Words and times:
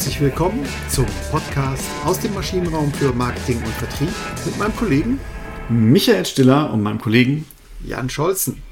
Herzlich 0.00 0.22
willkommen 0.22 0.66
zum 0.88 1.04
Podcast 1.30 1.84
aus 2.06 2.18
dem 2.20 2.32
Maschinenraum 2.32 2.90
für 2.90 3.12
Marketing 3.12 3.58
und 3.58 3.74
Vertrieb 3.74 4.08
mit 4.46 4.56
meinem 4.56 4.74
Kollegen 4.74 5.20
Michael 5.68 6.24
Stiller 6.24 6.72
und 6.72 6.82
meinem 6.82 6.98
Kollegen 6.98 7.44
Jan 7.84 8.08
Scholzen. 8.08 8.62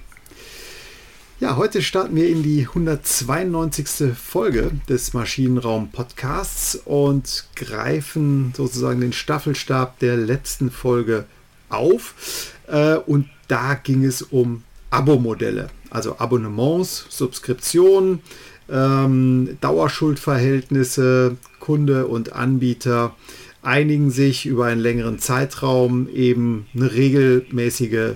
Ja, 1.39 1.57
heute 1.57 1.83
starten 1.83 2.17
wir 2.17 2.31
in 2.31 2.43
die 2.43 2.67
192. 2.67 4.15
Folge 4.17 4.71
des 4.89 5.13
Maschinenraum 5.13 5.91
Podcasts 5.91 6.77
und 6.87 7.45
greifen 7.57 8.55
sozusagen 8.57 9.03
den 9.03 9.13
Staffelstab 9.13 9.99
der 9.99 10.17
letzten 10.17 10.71
Folge 10.71 11.27
auf. 11.69 12.55
Äh, 12.69 12.95
und 12.95 13.29
da 13.49 13.75
ging 13.75 14.03
es 14.03 14.23
um 14.23 14.63
Abo-Modelle, 14.89 15.69
also 15.91 16.19
Abonnements, 16.19 17.05
Subskriptionen, 17.11 18.23
ähm, 18.71 19.57
Dauerschuldverhältnisse, 19.61 21.37
Kunde 21.61 22.07
und 22.07 22.33
Anbieter 22.33 23.15
einigen 23.63 24.11
sich 24.11 24.47
über 24.47 24.67
einen 24.67 24.81
längeren 24.81 25.19
Zeitraum 25.19 26.09
eben 26.09 26.67
eine 26.75 26.93
regelmäßige 26.93 28.15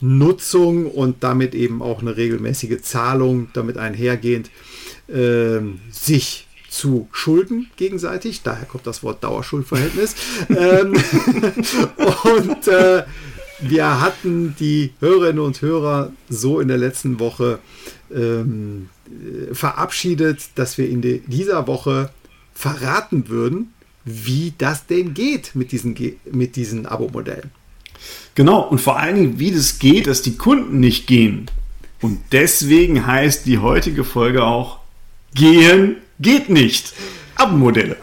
Nutzung 0.00 0.86
und 0.86 1.22
damit 1.22 1.54
eben 1.54 1.80
auch 1.80 2.00
eine 2.00 2.16
regelmäßige 2.16 2.82
Zahlung 2.82 3.48
damit 3.52 3.78
einhergehend 3.78 4.50
äh, 5.08 5.60
sich 5.90 6.48
zu 6.68 7.08
schulden 7.12 7.70
gegenseitig. 7.76 8.42
Daher 8.42 8.66
kommt 8.66 8.86
das 8.86 9.02
Wort 9.02 9.22
Dauerschuldverhältnis. 9.22 10.16
ähm, 10.48 10.94
und 12.24 12.68
äh, 12.68 13.04
wir 13.60 14.00
hatten 14.00 14.56
die 14.58 14.92
Hörerinnen 14.98 15.38
und 15.38 15.62
Hörer 15.62 16.12
so 16.28 16.58
in 16.58 16.68
der 16.68 16.78
letzten 16.78 17.20
Woche 17.20 17.60
ähm, 18.12 18.88
verabschiedet, 19.52 20.50
dass 20.54 20.78
wir 20.78 20.88
in 20.88 21.02
dieser 21.26 21.66
Woche 21.66 22.10
verraten 22.54 23.28
würden, 23.28 23.72
wie 24.04 24.52
das 24.58 24.86
denn 24.86 25.14
geht 25.14 25.54
mit 25.54 25.72
diesen, 25.72 25.96
mit 26.30 26.56
diesen 26.56 26.86
Abo-Modellen. 26.86 27.50
Genau, 28.34 28.62
und 28.62 28.80
vor 28.80 28.98
allen 28.98 29.16
Dingen, 29.16 29.38
wie 29.38 29.52
das 29.52 29.78
geht, 29.78 30.06
dass 30.06 30.22
die 30.22 30.36
Kunden 30.36 30.80
nicht 30.80 31.06
gehen. 31.06 31.46
Und 32.00 32.18
deswegen 32.32 33.06
heißt 33.06 33.46
die 33.46 33.58
heutige 33.58 34.04
Folge 34.04 34.44
auch 34.44 34.80
Gehen 35.34 35.96
geht 36.20 36.50
nicht. 36.50 36.92
Abo-Modelle. 37.36 37.96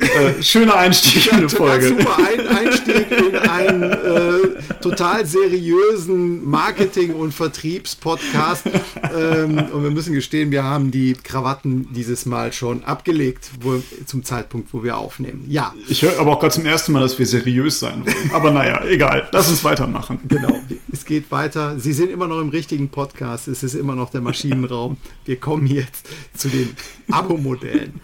Äh, 0.00 0.42
schöner 0.42 0.76
Einstieg 0.76 1.26
in 1.26 1.38
eine 1.38 1.48
Folge. 1.48 1.88
Super 1.88 2.18
ein 2.18 2.46
Einstieg 2.48 3.06
in 3.10 3.36
einen 3.36 3.82
äh, 3.82 4.39
total 4.80 5.26
seriösen 5.26 6.48
Marketing- 6.48 7.14
und 7.14 7.32
Vertriebspodcast. 7.32 8.66
Ähm, 9.12 9.58
und 9.72 9.82
wir 9.82 9.90
müssen 9.90 10.12
gestehen, 10.14 10.50
wir 10.50 10.62
haben 10.62 10.90
die 10.90 11.14
Krawatten 11.14 11.92
dieses 11.92 12.26
Mal 12.26 12.52
schon 12.52 12.84
abgelegt 12.84 13.50
wo, 13.60 13.82
zum 14.06 14.24
Zeitpunkt, 14.24 14.72
wo 14.72 14.84
wir 14.84 14.96
aufnehmen. 14.96 15.44
Ja. 15.48 15.74
Ich 15.88 16.02
höre 16.02 16.18
aber 16.18 16.32
auch 16.32 16.40
gerade 16.40 16.54
zum 16.54 16.66
ersten 16.66 16.92
Mal, 16.92 17.00
dass 17.00 17.18
wir 17.18 17.26
seriös 17.26 17.80
sein 17.80 18.04
wollen. 18.04 18.30
Aber 18.32 18.50
naja, 18.50 18.84
egal. 18.84 19.28
Lass 19.32 19.48
uns 19.48 19.64
weitermachen. 19.64 20.20
Genau. 20.28 20.60
Es 20.92 21.04
geht 21.04 21.30
weiter. 21.30 21.78
Sie 21.78 21.92
sind 21.92 22.10
immer 22.10 22.28
noch 22.28 22.40
im 22.40 22.50
richtigen 22.50 22.88
Podcast. 22.88 23.48
Es 23.48 23.62
ist 23.62 23.74
immer 23.74 23.94
noch 23.94 24.10
der 24.10 24.20
Maschinenraum. 24.20 24.96
Wir 25.24 25.36
kommen 25.36 25.66
jetzt 25.66 26.08
zu 26.36 26.48
den 26.48 26.76
Abo-Modellen. 27.10 28.00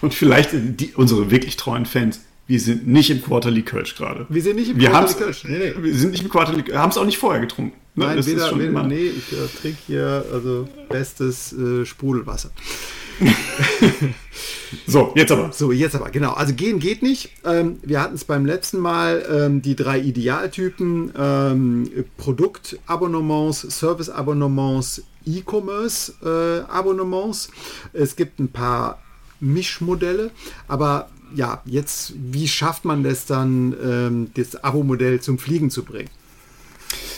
Und 0.00 0.14
vielleicht 0.14 0.50
die, 0.52 0.94
unsere 0.94 1.30
wirklich 1.30 1.56
treuen 1.56 1.86
Fans, 1.86 2.20
wir 2.50 2.58
sind 2.58 2.88
nicht 2.88 3.10
im 3.10 3.22
Quarterly 3.22 3.62
Kölsch 3.62 3.94
gerade. 3.94 4.26
Wir 4.28 4.42
sind 4.42 4.56
nicht 4.56 4.70
im 4.70 4.80
wir 4.80 4.90
Quarterly 4.90 5.14
Kölsch. 5.14 5.44
Nee, 5.44 5.58
nee. 5.58 5.72
Wir 5.78 5.94
sind 5.94 6.10
nicht 6.10 6.24
im 6.24 6.28
Quarterly 6.28 6.64
haben 6.72 6.90
es 6.90 6.96
auch 6.96 7.04
nicht 7.04 7.16
vorher 7.16 7.40
getrunken. 7.40 7.76
Ne? 7.94 8.06
Nein, 8.06 8.16
das 8.16 8.26
weder, 8.26 8.42
ist 8.42 8.48
schon 8.48 8.58
weder, 8.58 8.82
nee, 8.82 9.06
ich 9.06 9.32
äh, 9.32 9.46
trinke 9.60 9.78
hier 9.86 10.24
also 10.32 10.66
bestes 10.88 11.52
äh, 11.52 11.86
Sprudelwasser. 11.86 12.50
so, 14.86 15.12
jetzt 15.14 15.30
aber. 15.30 15.52
So, 15.52 15.70
jetzt 15.70 15.94
aber, 15.94 16.10
genau. 16.10 16.32
Also 16.32 16.52
gehen 16.54 16.80
geht 16.80 17.04
nicht. 17.04 17.30
Ähm, 17.44 17.78
wir 17.82 18.00
hatten 18.00 18.16
es 18.16 18.24
beim 18.24 18.44
letzten 18.44 18.80
Mal 18.80 19.24
ähm, 19.30 19.62
die 19.62 19.76
drei 19.76 20.00
Idealtypen: 20.00 21.12
ähm, 21.16 21.88
Produktabonnements, 22.16 23.60
Serviceabonnements, 23.60 25.04
E-Commerce-Abonnements. 25.24 27.48
Äh, 27.92 27.98
es 27.98 28.16
gibt 28.16 28.40
ein 28.40 28.48
paar 28.48 29.00
Mischmodelle. 29.38 30.32
Aber 30.66 31.10
ja, 31.34 31.62
jetzt, 31.64 32.12
wie 32.16 32.48
schafft 32.48 32.84
man 32.84 33.02
das 33.02 33.26
dann, 33.26 33.74
ähm, 33.82 34.30
das 34.34 34.56
Abo-Modell 34.62 35.20
zum 35.20 35.38
Fliegen 35.38 35.70
zu 35.70 35.84
bringen? 35.84 36.10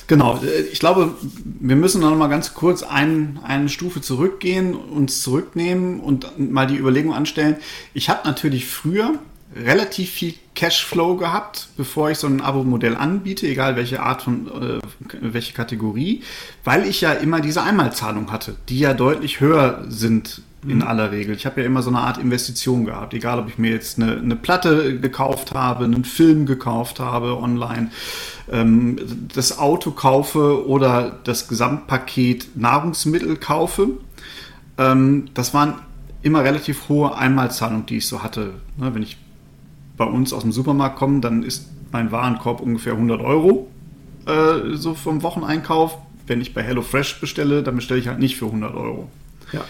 Genau, 0.07 0.41
äh, 0.43 0.63
ich 0.73 0.81
glaube, 0.81 1.15
wir 1.45 1.77
müssen 1.77 2.01
noch 2.01 2.15
mal 2.17 2.29
ganz 2.29 2.55
kurz 2.55 2.83
ein, 2.83 3.41
eine 3.43 3.69
Stufe 3.69 4.01
zurückgehen, 4.01 4.75
uns 4.75 5.23
zurücknehmen 5.23 6.01
und 6.01 6.39
mal 6.39 6.67
die 6.67 6.77
Überlegung 6.77 7.15
anstellen. 7.15 7.57
Ich 7.95 8.09
habe 8.09 8.27
natürlich 8.27 8.67
früher 8.67 9.19
relativ 9.55 10.11
viel 10.11 10.35
Cashflow 10.55 11.17
gehabt, 11.17 11.69
bevor 11.77 12.11
ich 12.11 12.19
so 12.19 12.27
ein 12.27 12.41
Abo-Modell 12.41 12.97
anbiete, 12.97 13.47
egal 13.47 13.77
welche 13.77 14.03
Art 14.03 14.23
von, 14.23 14.49
äh, 14.49 14.81
welche 15.21 15.53
Kategorie, 15.53 16.23
weil 16.65 16.87
ich 16.87 17.01
ja 17.01 17.13
immer 17.13 17.41
diese 17.41 17.63
Einmalzahlung 17.63 18.33
hatte, 18.33 18.57
die 18.69 18.79
ja 18.79 18.95
deutlich 18.95 19.41
höher 19.41 19.85
sind 19.89 20.43
in 20.67 20.83
aller 20.83 21.11
Regel. 21.11 21.35
Ich 21.35 21.45
habe 21.45 21.61
ja 21.61 21.67
immer 21.67 21.83
so 21.83 21.91
eine 21.91 21.99
Art 21.99 22.19
Investition 22.19 22.85
gehabt, 22.85 23.15
egal 23.15 23.41
ob 23.41 23.49
ich 23.49 23.59
mir 23.59 23.71
jetzt 23.71 24.01
eine, 24.01 24.17
eine 24.17 24.37
Platte 24.37 24.99
gekauft 25.01 25.55
habe, 25.55 25.85
einen 25.85 26.05
Film 26.05 26.47
gekauft 26.47 27.01
habe 27.01 27.37
online, 27.37 27.91
ähm, 28.51 28.97
das 29.35 29.59
Auto 29.59 29.91
kaufe 29.91 30.67
oder 30.69 31.19
das 31.25 31.49
Gesamtpaket 31.49 32.57
Nahrungsmittel 32.57 33.37
kaufe. 33.37 33.89
Ähm, 34.79 35.27
das 35.35 35.53
waren 35.53 35.75
immer 36.23 36.45
relativ 36.45 36.89
hohe 36.89 37.17
Einmalzahlungen, 37.17 37.87
die 37.87 37.97
ich 37.97 38.07
so 38.07 38.23
hatte. 38.23 38.55
Ne, 38.77 38.95
wenn 38.95 39.03
ich 39.03 39.19
bei 39.97 40.05
uns 40.05 40.33
aus 40.33 40.43
dem 40.43 40.53
Supermarkt 40.53 40.97
komme, 40.97 41.21
dann 41.21 41.43
ist 41.43 41.69
mein 41.91 42.13
Warenkorb 42.13 42.61
ungefähr 42.61 42.93
100 42.93 43.21
Euro, 43.21 43.69
äh, 44.27 44.77
so 44.77 44.95
vom 44.95 45.23
Wocheneinkauf. 45.23 45.99
Wenn 46.29 46.41
ich 46.41 46.55
bei 46.55 46.63
HelloFresh 46.63 47.21
bestelle, 47.21 47.65
dann 47.65 47.75
bestelle 47.75 47.99
ich 47.99 48.07
halt 48.07 48.21
nicht 48.21 48.37
für 48.37 48.47
100 48.47 48.75
Euro. 48.77 49.11
Ja 49.53 49.65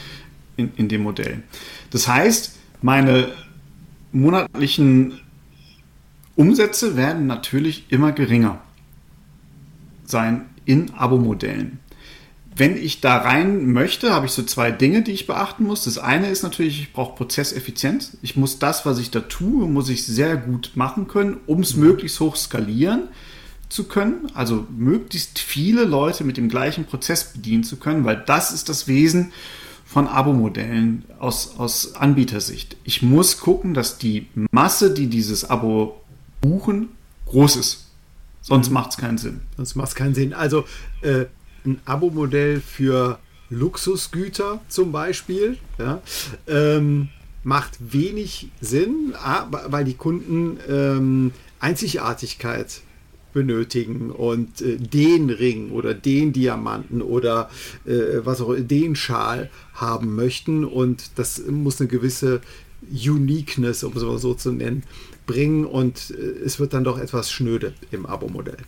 in, 0.63 0.73
in 0.77 0.89
dem 0.89 1.03
Modell. 1.03 1.43
Das 1.91 2.09
heißt, 2.09 2.57
meine 2.81 3.29
monatlichen 4.13 5.21
Umsätze 6.37 6.97
werden 6.97 7.27
natürlich 7.27 7.87
immer 7.89 8.13
geringer 8.13 8.61
sein 10.05 10.47
in 10.65 10.93
Abo-Modellen. 10.95 11.79
Wenn 12.55 12.77
ich 12.77 13.01
da 13.01 13.17
rein 13.17 13.73
möchte, 13.73 14.13
habe 14.13 14.27
ich 14.27 14.33
so 14.33 14.43
zwei 14.43 14.71
Dinge, 14.71 15.03
die 15.03 15.13
ich 15.13 15.27
beachten 15.27 15.65
muss. 15.65 15.85
Das 15.85 15.97
eine 15.97 16.29
ist 16.29 16.43
natürlich, 16.43 16.81
ich 16.81 16.93
brauche 16.93 17.17
Prozesseffizienz. 17.17 18.19
Ich 18.21 18.37
muss 18.37 18.59
das, 18.59 18.85
was 18.85 18.99
ich 18.99 19.11
da 19.11 19.21
tue, 19.21 19.67
muss 19.67 19.89
ich 19.89 20.05
sehr 20.05 20.37
gut 20.37 20.73
machen 20.75 21.09
können, 21.09 21.39
um 21.47 21.61
es 21.61 21.77
mhm. 21.77 21.85
möglichst 21.85 22.21
hoch 22.21 22.37
skalieren 22.37 23.09
zu 23.71 23.85
können. 23.85 24.31
Also 24.35 24.67
möglichst 24.71 25.39
viele 25.39 25.85
Leute 25.85 26.25
mit 26.25 26.37
dem 26.37 26.51
gleichen 26.51 26.85
Prozess 26.85 27.33
bedienen 27.33 27.65
zu 27.65 27.77
können, 27.77 28.05
weil 28.05 28.23
das 28.27 28.53
ist 28.53 28.69
das 28.69 28.87
Wesen 28.87 29.33
von 29.93 30.09
Abo-Modellen 30.09 31.05
aus, 31.19 31.59
aus 31.59 31.95
Anbietersicht. 31.97 32.79
Ich 32.83 33.03
muss 33.03 33.39
gucken, 33.39 33.75
dass 33.75 33.99
die 33.99 34.27
Masse, 34.51 34.95
die 34.95 35.09
dieses 35.09 35.49
Abo 35.49 36.01
buchen, 36.41 36.89
groß 37.27 37.57
ist. 37.57 37.87
Sonst 38.41 38.69
mhm. 38.69 38.75
macht 38.75 38.93
es 38.93 38.97
keinen 38.97 39.19
Sinn. 39.19 39.41
Sonst 39.57 39.75
macht 39.77 39.89
es 39.89 39.95
keinen 39.95 40.15
Sinn. 40.15 40.33
Also 40.33 40.65
äh, 41.03 41.27
ein 41.67 41.81
Abo-Modell 41.85 42.61
für 42.61 43.19
Luxusgüter 43.51 44.63
zum 44.69 44.93
Beispiel 44.93 45.59
ja, 45.79 46.01
ähm, 46.49 47.11
macht 47.45 47.73
wenig 47.93 48.51
Sinn, 48.63 49.15
weil 49.69 49.85
die 49.85 49.95
Kunden 49.95 50.59
ähm, 50.69 51.33
Einzigartigkeit 51.61 52.81
benötigen 53.33 54.11
und 54.11 54.61
äh, 54.61 54.77
den 54.77 55.31
Ring 55.31 55.71
oder 55.71 55.95
den 55.95 56.33
Diamanten 56.33 57.03
oder 57.03 57.51
äh, 57.85 58.25
was 58.25 58.41
auch 58.41 58.55
den 58.57 58.97
Schal 58.97 59.51
haben 59.75 60.15
möchten 60.15 60.65
und 60.65 61.13
das 61.17 61.43
muss 61.47 61.81
eine 61.81 61.89
gewisse 61.89 62.41
Uniqueness, 62.91 63.85
um 63.85 63.97
es 63.97 64.03
so 64.23 64.35
zu 64.35 64.53
nennen, 64.53 64.83
bringen 65.27 65.65
und 65.65 66.11
äh, 66.11 66.45
es 66.45 66.59
wird 66.59 66.73
dann 66.75 66.85
doch 66.85 66.99
etwas 66.99 67.31
schnöde 67.31 67.75
im 67.91 68.07
Abo-Modell. 68.07 68.59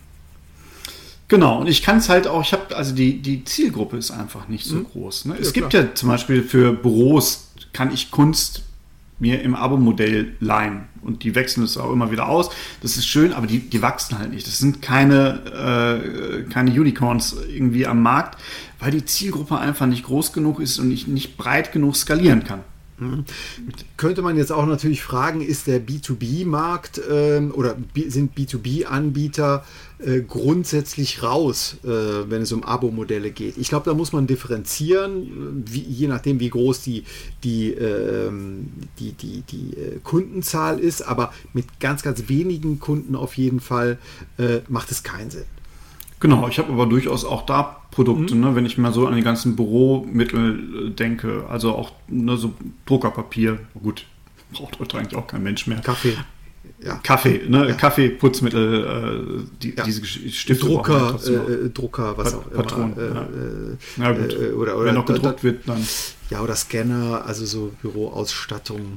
Genau, 1.28 1.60
und 1.60 1.68
ich 1.68 1.82
kann 1.82 1.98
es 1.98 2.08
halt 2.08 2.26
auch, 2.26 2.42
ich 2.42 2.52
habe, 2.52 2.76
also 2.76 2.94
die, 2.94 3.20
die 3.20 3.44
Zielgruppe 3.44 3.96
ist 3.96 4.10
einfach 4.10 4.48
nicht 4.48 4.66
so 4.66 4.76
mhm. 4.76 4.84
groß. 4.84 5.24
Ne? 5.26 5.36
Es 5.40 5.48
ja, 5.48 5.52
gibt 5.52 5.70
klar. 5.70 5.84
ja 5.84 5.94
zum 5.94 6.10
Beispiel 6.10 6.42
für 6.42 6.72
Büros, 6.72 7.48
kann 7.72 7.92
ich 7.92 8.10
Kunst 8.10 8.62
mir 9.18 9.42
im 9.42 9.54
Abo-Modell 9.54 10.34
leihen. 10.40 10.88
Und 11.02 11.22
die 11.22 11.34
wechseln 11.34 11.64
es 11.64 11.76
auch 11.76 11.92
immer 11.92 12.10
wieder 12.10 12.28
aus. 12.28 12.50
Das 12.82 12.96
ist 12.96 13.06
schön, 13.06 13.32
aber 13.32 13.46
die, 13.46 13.58
die 13.58 13.82
wachsen 13.82 14.18
halt 14.18 14.32
nicht. 14.32 14.46
Das 14.46 14.58
sind 14.58 14.82
keine, 14.82 16.44
äh, 16.46 16.50
keine 16.50 16.70
Unicorns 16.70 17.36
irgendwie 17.48 17.86
am 17.86 18.02
Markt, 18.02 18.40
weil 18.80 18.90
die 18.90 19.04
Zielgruppe 19.04 19.58
einfach 19.58 19.86
nicht 19.86 20.04
groß 20.04 20.32
genug 20.32 20.60
ist 20.60 20.78
und 20.78 20.90
ich 20.90 21.06
nicht 21.06 21.36
breit 21.36 21.72
genug 21.72 21.96
skalieren 21.96 22.44
kann. 22.44 22.60
Mhm. 23.04 23.24
Könnte 23.96 24.22
man 24.22 24.36
jetzt 24.36 24.52
auch 24.52 24.66
natürlich 24.66 25.02
fragen, 25.02 25.40
ist 25.40 25.66
der 25.66 25.80
B2B-Markt 25.80 27.00
ähm, 27.10 27.52
oder 27.54 27.76
sind 28.08 28.36
B2B-Anbieter 28.36 29.64
äh, 29.98 30.20
grundsätzlich 30.20 31.22
raus, 31.22 31.76
äh, 31.84 31.88
wenn 31.88 32.42
es 32.42 32.52
um 32.52 32.64
Abo-Modelle 32.64 33.30
geht? 33.30 33.56
Ich 33.58 33.68
glaube, 33.68 33.84
da 33.86 33.94
muss 33.94 34.12
man 34.12 34.26
differenzieren, 34.26 35.64
wie, 35.66 35.82
je 35.82 36.08
nachdem, 36.08 36.40
wie 36.40 36.50
groß 36.50 36.82
die, 36.82 37.04
die, 37.42 37.72
ähm, 37.72 38.70
die, 38.98 39.12
die, 39.12 39.42
die 39.42 39.76
äh, 39.76 39.98
Kundenzahl 40.02 40.78
ist, 40.78 41.02
aber 41.02 41.32
mit 41.52 41.80
ganz, 41.80 42.02
ganz 42.02 42.28
wenigen 42.28 42.80
Kunden 42.80 43.14
auf 43.14 43.36
jeden 43.36 43.60
Fall 43.60 43.98
äh, 44.38 44.60
macht 44.68 44.90
es 44.90 45.02
keinen 45.02 45.30
Sinn. 45.30 45.44
Genau, 46.24 46.48
ich 46.48 46.58
habe 46.58 46.72
aber 46.72 46.86
durchaus 46.86 47.26
auch 47.26 47.44
da 47.44 47.82
Produkte, 47.90 48.34
mhm. 48.34 48.40
ne, 48.40 48.56
wenn 48.56 48.64
ich 48.64 48.78
mal 48.78 48.94
so 48.94 49.06
an 49.06 49.14
die 49.14 49.20
ganzen 49.20 49.56
Büromittel 49.56 50.86
äh, 50.86 50.90
denke, 50.90 51.44
also 51.50 51.74
auch 51.74 51.92
ne, 52.08 52.38
so 52.38 52.54
Druckerpapier, 52.86 53.58
gut, 53.74 54.06
braucht 54.50 54.78
heute 54.78 54.96
eigentlich 54.96 55.16
auch 55.16 55.26
kein 55.26 55.42
Mensch 55.42 55.66
mehr. 55.66 55.80
Kaffee. 55.80 56.16
Ja. 56.82 56.98
Kaffee, 57.02 57.42
ne? 57.46 57.68
Ja. 57.68 57.74
Kaffee, 57.74 58.08
Putzmittel, 58.08 59.44
äh, 59.44 59.58
die, 59.60 59.74
ja. 59.76 59.84
diese 59.84 60.02
Stifte. 60.06 60.64
Drucker, 60.64 61.20
äh, 61.26 61.68
Drucker, 61.68 62.16
was 62.16 62.32
auch 62.32 62.50
Patron, 62.50 62.94
immer. 62.94 63.28
Äh, 63.98 64.02
ja. 64.02 64.12
gut. 64.12 64.32
Äh, 64.32 64.52
oder, 64.52 64.78
oder, 64.78 64.84
Wenn 64.86 64.94
noch 64.94 65.04
gedruckt 65.04 65.40
da, 65.40 65.42
wird, 65.42 65.68
dann. 65.68 65.86
Ja, 66.30 66.40
oder 66.40 66.56
Scanner, 66.56 67.22
also 67.26 67.44
so 67.44 67.70
Büroausstattung. 67.82 68.96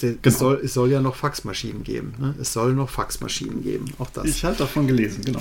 Es, 0.00 0.14
genau. 0.22 0.36
soll, 0.36 0.60
es 0.62 0.74
soll 0.74 0.92
ja 0.92 1.00
noch 1.00 1.16
Faxmaschinen 1.16 1.82
geben. 1.82 2.14
Ne? 2.20 2.36
Es 2.40 2.52
soll 2.52 2.72
noch 2.72 2.88
Faxmaschinen 2.88 3.64
geben, 3.64 3.86
auch 3.98 4.10
das. 4.10 4.26
Ich 4.26 4.44
habe 4.44 4.54
davon 4.54 4.86
gelesen, 4.86 5.24
genau. 5.24 5.40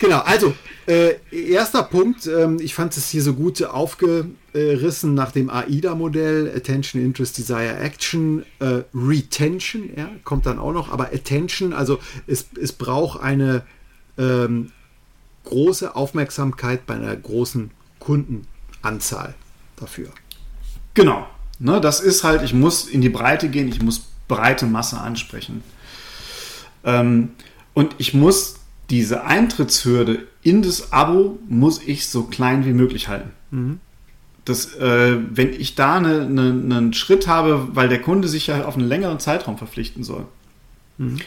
Genau, 0.00 0.20
also 0.20 0.54
äh, 0.86 1.16
erster 1.30 1.82
Punkt, 1.82 2.26
ähm, 2.26 2.58
ich 2.58 2.74
fand 2.74 2.96
es 2.96 3.10
hier 3.10 3.22
so 3.22 3.34
gut 3.34 3.62
aufgerissen 3.62 5.12
nach 5.12 5.30
dem 5.30 5.50
AIDA-Modell, 5.50 6.50
Attention, 6.56 7.02
Interest, 7.02 7.36
Desire, 7.36 7.76
Action, 7.76 8.46
äh, 8.60 8.82
Retention, 8.94 9.90
ja, 9.94 10.08
kommt 10.24 10.46
dann 10.46 10.58
auch 10.58 10.72
noch, 10.72 10.90
aber 10.90 11.12
Attention, 11.12 11.74
also 11.74 11.98
es, 12.26 12.46
es 12.58 12.72
braucht 12.72 13.20
eine 13.20 13.62
ähm, 14.16 14.72
große 15.44 15.94
Aufmerksamkeit 15.94 16.86
bei 16.86 16.94
einer 16.94 17.14
großen 17.14 17.70
Kundenanzahl 17.98 19.34
dafür. 19.76 20.08
Genau, 20.94 21.26
ne, 21.58 21.78
das 21.78 22.00
ist 22.00 22.24
halt, 22.24 22.40
ich 22.42 22.54
muss 22.54 22.88
in 22.88 23.02
die 23.02 23.10
Breite 23.10 23.50
gehen, 23.50 23.68
ich 23.68 23.82
muss 23.82 24.00
breite 24.28 24.64
Masse 24.64 24.98
ansprechen. 24.98 25.62
Ähm, 26.84 27.32
und 27.74 27.94
ich 27.98 28.14
muss 28.14 28.59
diese 28.90 29.24
Eintrittshürde 29.24 30.26
in 30.42 30.62
das 30.62 30.92
Abo 30.92 31.38
muss 31.48 31.80
ich 31.84 32.08
so 32.08 32.24
klein 32.24 32.64
wie 32.64 32.72
möglich 32.72 33.08
halten. 33.08 33.30
Mhm. 33.50 33.80
Das, 34.44 34.74
äh, 34.76 35.16
wenn 35.30 35.52
ich 35.52 35.74
da 35.74 35.96
eine, 35.96 36.22
eine, 36.22 36.50
einen 36.50 36.92
Schritt 36.92 37.26
habe, 37.26 37.68
weil 37.72 37.88
der 37.88 38.00
Kunde 38.00 38.26
sich 38.26 38.48
ja 38.48 38.64
auf 38.64 38.76
einen 38.76 38.88
längeren 38.88 39.20
Zeitraum 39.20 39.58
verpflichten 39.58 40.02
soll. 40.02 40.26
Mhm. 40.98 41.18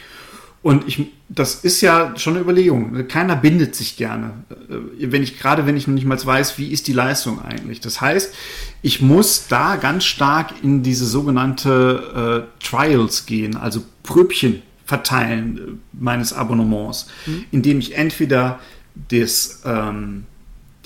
Und 0.62 0.88
ich, 0.88 1.12
das 1.28 1.56
ist 1.56 1.82
ja 1.82 2.14
schon 2.16 2.34
eine 2.34 2.42
Überlegung. 2.42 3.06
Keiner 3.06 3.36
bindet 3.36 3.74
sich 3.74 3.96
gerne. 3.96 4.32
Äh, 4.70 5.12
wenn 5.12 5.22
ich, 5.22 5.38
gerade 5.38 5.66
wenn 5.66 5.76
ich 5.76 5.86
noch 5.86 5.94
nicht 5.94 6.06
mal 6.06 6.22
weiß, 6.22 6.58
wie 6.58 6.68
ist 6.68 6.86
die 6.86 6.92
Leistung 6.92 7.40
eigentlich. 7.40 7.80
Das 7.80 8.00
heißt, 8.00 8.34
ich 8.82 9.00
muss 9.00 9.46
da 9.48 9.76
ganz 9.76 10.04
stark 10.04 10.54
in 10.62 10.82
diese 10.82 11.06
sogenannte 11.06 12.46
äh, 12.60 12.64
Trials 12.64 13.26
gehen, 13.26 13.56
also 13.56 13.82
Pröbchen 14.02 14.62
Verteilen 14.84 15.58
äh, 15.58 15.60
meines 15.92 16.32
Abonnements, 16.32 17.08
mhm. 17.26 17.44
indem 17.50 17.78
ich 17.78 17.96
entweder 17.96 18.60
des, 18.94 19.62
ähm, 19.64 20.24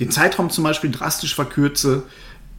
den 0.00 0.10
Zeitraum 0.10 0.50
zum 0.50 0.64
Beispiel 0.64 0.90
drastisch 0.90 1.34
verkürze, 1.34 2.04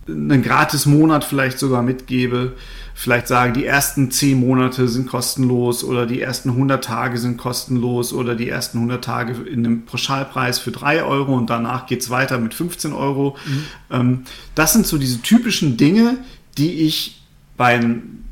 einen 0.07 0.41
gratis 0.41 0.85
Monat 0.85 1.23
vielleicht 1.23 1.59
sogar 1.59 1.83
mitgebe, 1.83 2.53
vielleicht 2.95 3.27
sage, 3.27 3.53
die 3.53 3.65
ersten 3.65 4.11
10 4.11 4.39
Monate 4.39 4.87
sind 4.87 5.07
kostenlos 5.07 5.83
oder 5.83 6.05
die 6.05 6.19
ersten 6.19 6.49
100 6.49 6.83
Tage 6.83 7.17
sind 7.17 7.37
kostenlos 7.37 8.11
oder 8.11 8.35
die 8.35 8.49
ersten 8.49 8.79
100 8.79 9.03
Tage 9.03 9.33
in 9.47 9.65
einem 9.65 9.85
Pauschalpreis 9.85 10.59
für 10.59 10.71
3 10.71 11.03
Euro 11.03 11.35
und 11.35 11.49
danach 11.49 11.85
geht 11.85 12.01
es 12.01 12.09
weiter 12.09 12.39
mit 12.39 12.53
15 12.53 12.91
Euro. 12.91 13.37
Mhm. 13.45 13.63
Ähm, 13.91 14.21
das 14.55 14.73
sind 14.73 14.85
so 14.85 14.97
diese 14.97 15.21
typischen 15.21 15.77
Dinge, 15.77 16.17
die 16.57 16.85
ich 16.85 17.21
beim 17.55 18.25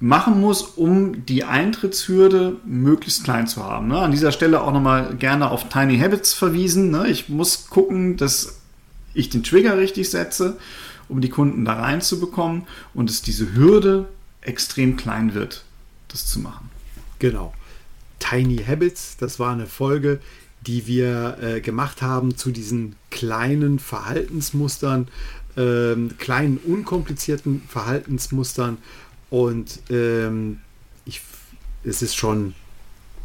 machen 0.00 0.40
muss, 0.40 0.62
um 0.62 1.26
die 1.26 1.44
Eintrittshürde 1.44 2.56
möglichst 2.64 3.24
klein 3.24 3.46
zu 3.46 3.64
haben. 3.64 3.88
Ne? 3.88 3.98
An 3.98 4.12
dieser 4.12 4.32
Stelle 4.32 4.62
auch 4.62 4.72
nochmal 4.72 5.16
gerne 5.16 5.50
auf 5.50 5.68
Tiny 5.68 5.98
Habits 5.98 6.34
verwiesen. 6.34 6.90
Ne? 6.90 7.08
Ich 7.08 7.28
muss 7.28 7.68
gucken, 7.68 8.16
dass 8.16 8.60
ich 9.14 9.28
den 9.28 9.42
Trigger 9.42 9.76
richtig 9.76 10.10
setze, 10.10 10.56
um 11.08 11.20
die 11.20 11.30
Kunden 11.30 11.64
da 11.64 11.74
reinzubekommen 11.74 12.66
und 12.94 13.10
dass 13.10 13.22
diese 13.22 13.54
Hürde 13.54 14.08
extrem 14.40 14.96
klein 14.96 15.34
wird, 15.34 15.64
das 16.06 16.26
zu 16.26 16.38
machen. 16.38 16.70
Genau. 17.18 17.52
Tiny 18.20 18.58
Habits, 18.58 19.16
das 19.16 19.38
war 19.40 19.52
eine 19.52 19.66
Folge, 19.66 20.20
die 20.66 20.86
wir 20.86 21.38
äh, 21.40 21.60
gemacht 21.60 22.02
haben 22.02 22.36
zu 22.36 22.50
diesen 22.50 22.96
kleinen 23.10 23.78
Verhaltensmustern, 23.78 25.08
äh, 25.56 25.94
kleinen 26.18 26.58
unkomplizierten 26.58 27.62
Verhaltensmustern 27.68 28.78
und 29.30 29.80
ähm, 29.90 30.60
ich, 31.04 31.20
es 31.84 32.02
ist 32.02 32.16
schon 32.16 32.54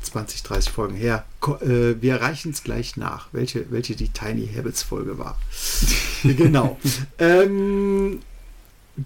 20, 0.04 0.44
30 0.44 0.72
Folgen 0.72 0.96
her. 0.96 1.26
Äh, 1.62 2.02
wir 2.02 2.14
erreichen 2.14 2.52
es 2.52 2.64
gleich 2.64 2.98
nach, 2.98 3.30
welche, 3.32 3.72
welche 3.72 3.96
die 3.96 4.10
Tiny 4.10 4.50
Habits 4.56 4.84
Folge 4.84 5.18
war. 5.18 5.40
genau. 6.24 6.78
ähm, 7.20 8.20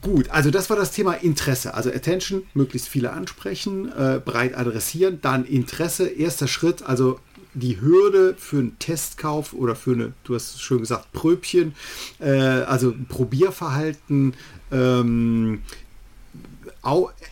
gut, 0.01 0.29
also 0.29 0.51
das 0.51 0.69
war 0.69 0.77
das 0.77 0.91
Thema 0.91 1.13
Interesse. 1.13 1.73
Also 1.73 1.89
Attention, 1.91 2.43
möglichst 2.53 2.89
viele 2.89 3.13
ansprechen, 3.13 3.91
äh, 3.91 4.19
breit 4.23 4.55
adressieren. 4.55 5.19
Dann 5.21 5.45
Interesse, 5.45 6.07
erster 6.07 6.47
Schritt, 6.47 6.83
also 6.83 7.19
die 7.53 7.81
Hürde 7.81 8.35
für 8.37 8.57
einen 8.57 8.79
Testkauf 8.79 9.53
oder 9.53 9.75
für 9.75 9.93
eine, 9.93 10.13
du 10.23 10.35
hast 10.35 10.61
schön 10.61 10.79
gesagt, 10.79 11.11
Pröbchen, 11.11 11.73
äh, 12.19 12.31
also 12.31 12.93
Probierverhalten, 13.07 14.35
ähm, 14.71 15.63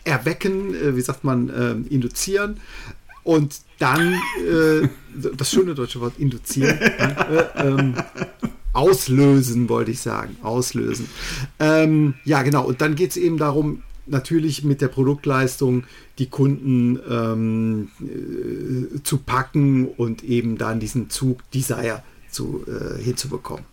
erwecken, 0.04 0.74
äh, 0.74 0.96
wie 0.96 1.00
sagt 1.00 1.24
man, 1.24 1.48
äh, 1.48 1.94
induzieren 1.94 2.60
und 3.26 3.60
dann 3.78 4.14
äh, 4.38 4.88
das 5.36 5.50
schöne 5.50 5.74
deutsche 5.74 6.00
Wort 6.00 6.14
induzieren, 6.18 6.78
äh, 6.78 7.44
ähm, 7.56 7.94
auslösen, 8.72 9.68
wollte 9.68 9.90
ich 9.90 10.00
sagen, 10.00 10.36
auslösen. 10.42 11.08
Ähm, 11.58 12.14
ja, 12.24 12.42
genau. 12.42 12.64
Und 12.64 12.80
dann 12.80 12.94
geht 12.94 13.10
es 13.10 13.16
eben 13.16 13.38
darum, 13.38 13.82
natürlich 14.06 14.62
mit 14.62 14.80
der 14.80 14.88
Produktleistung 14.88 15.84
die 16.18 16.26
Kunden 16.26 17.00
ähm, 17.10 17.88
äh, 18.00 19.02
zu 19.02 19.18
packen 19.18 19.88
und 19.88 20.22
eben 20.22 20.58
dann 20.58 20.78
diesen 20.78 21.10
Zug 21.10 21.40
Desire 21.50 22.02
zu, 22.30 22.64
äh, 22.66 23.02
hinzubekommen. 23.02 23.64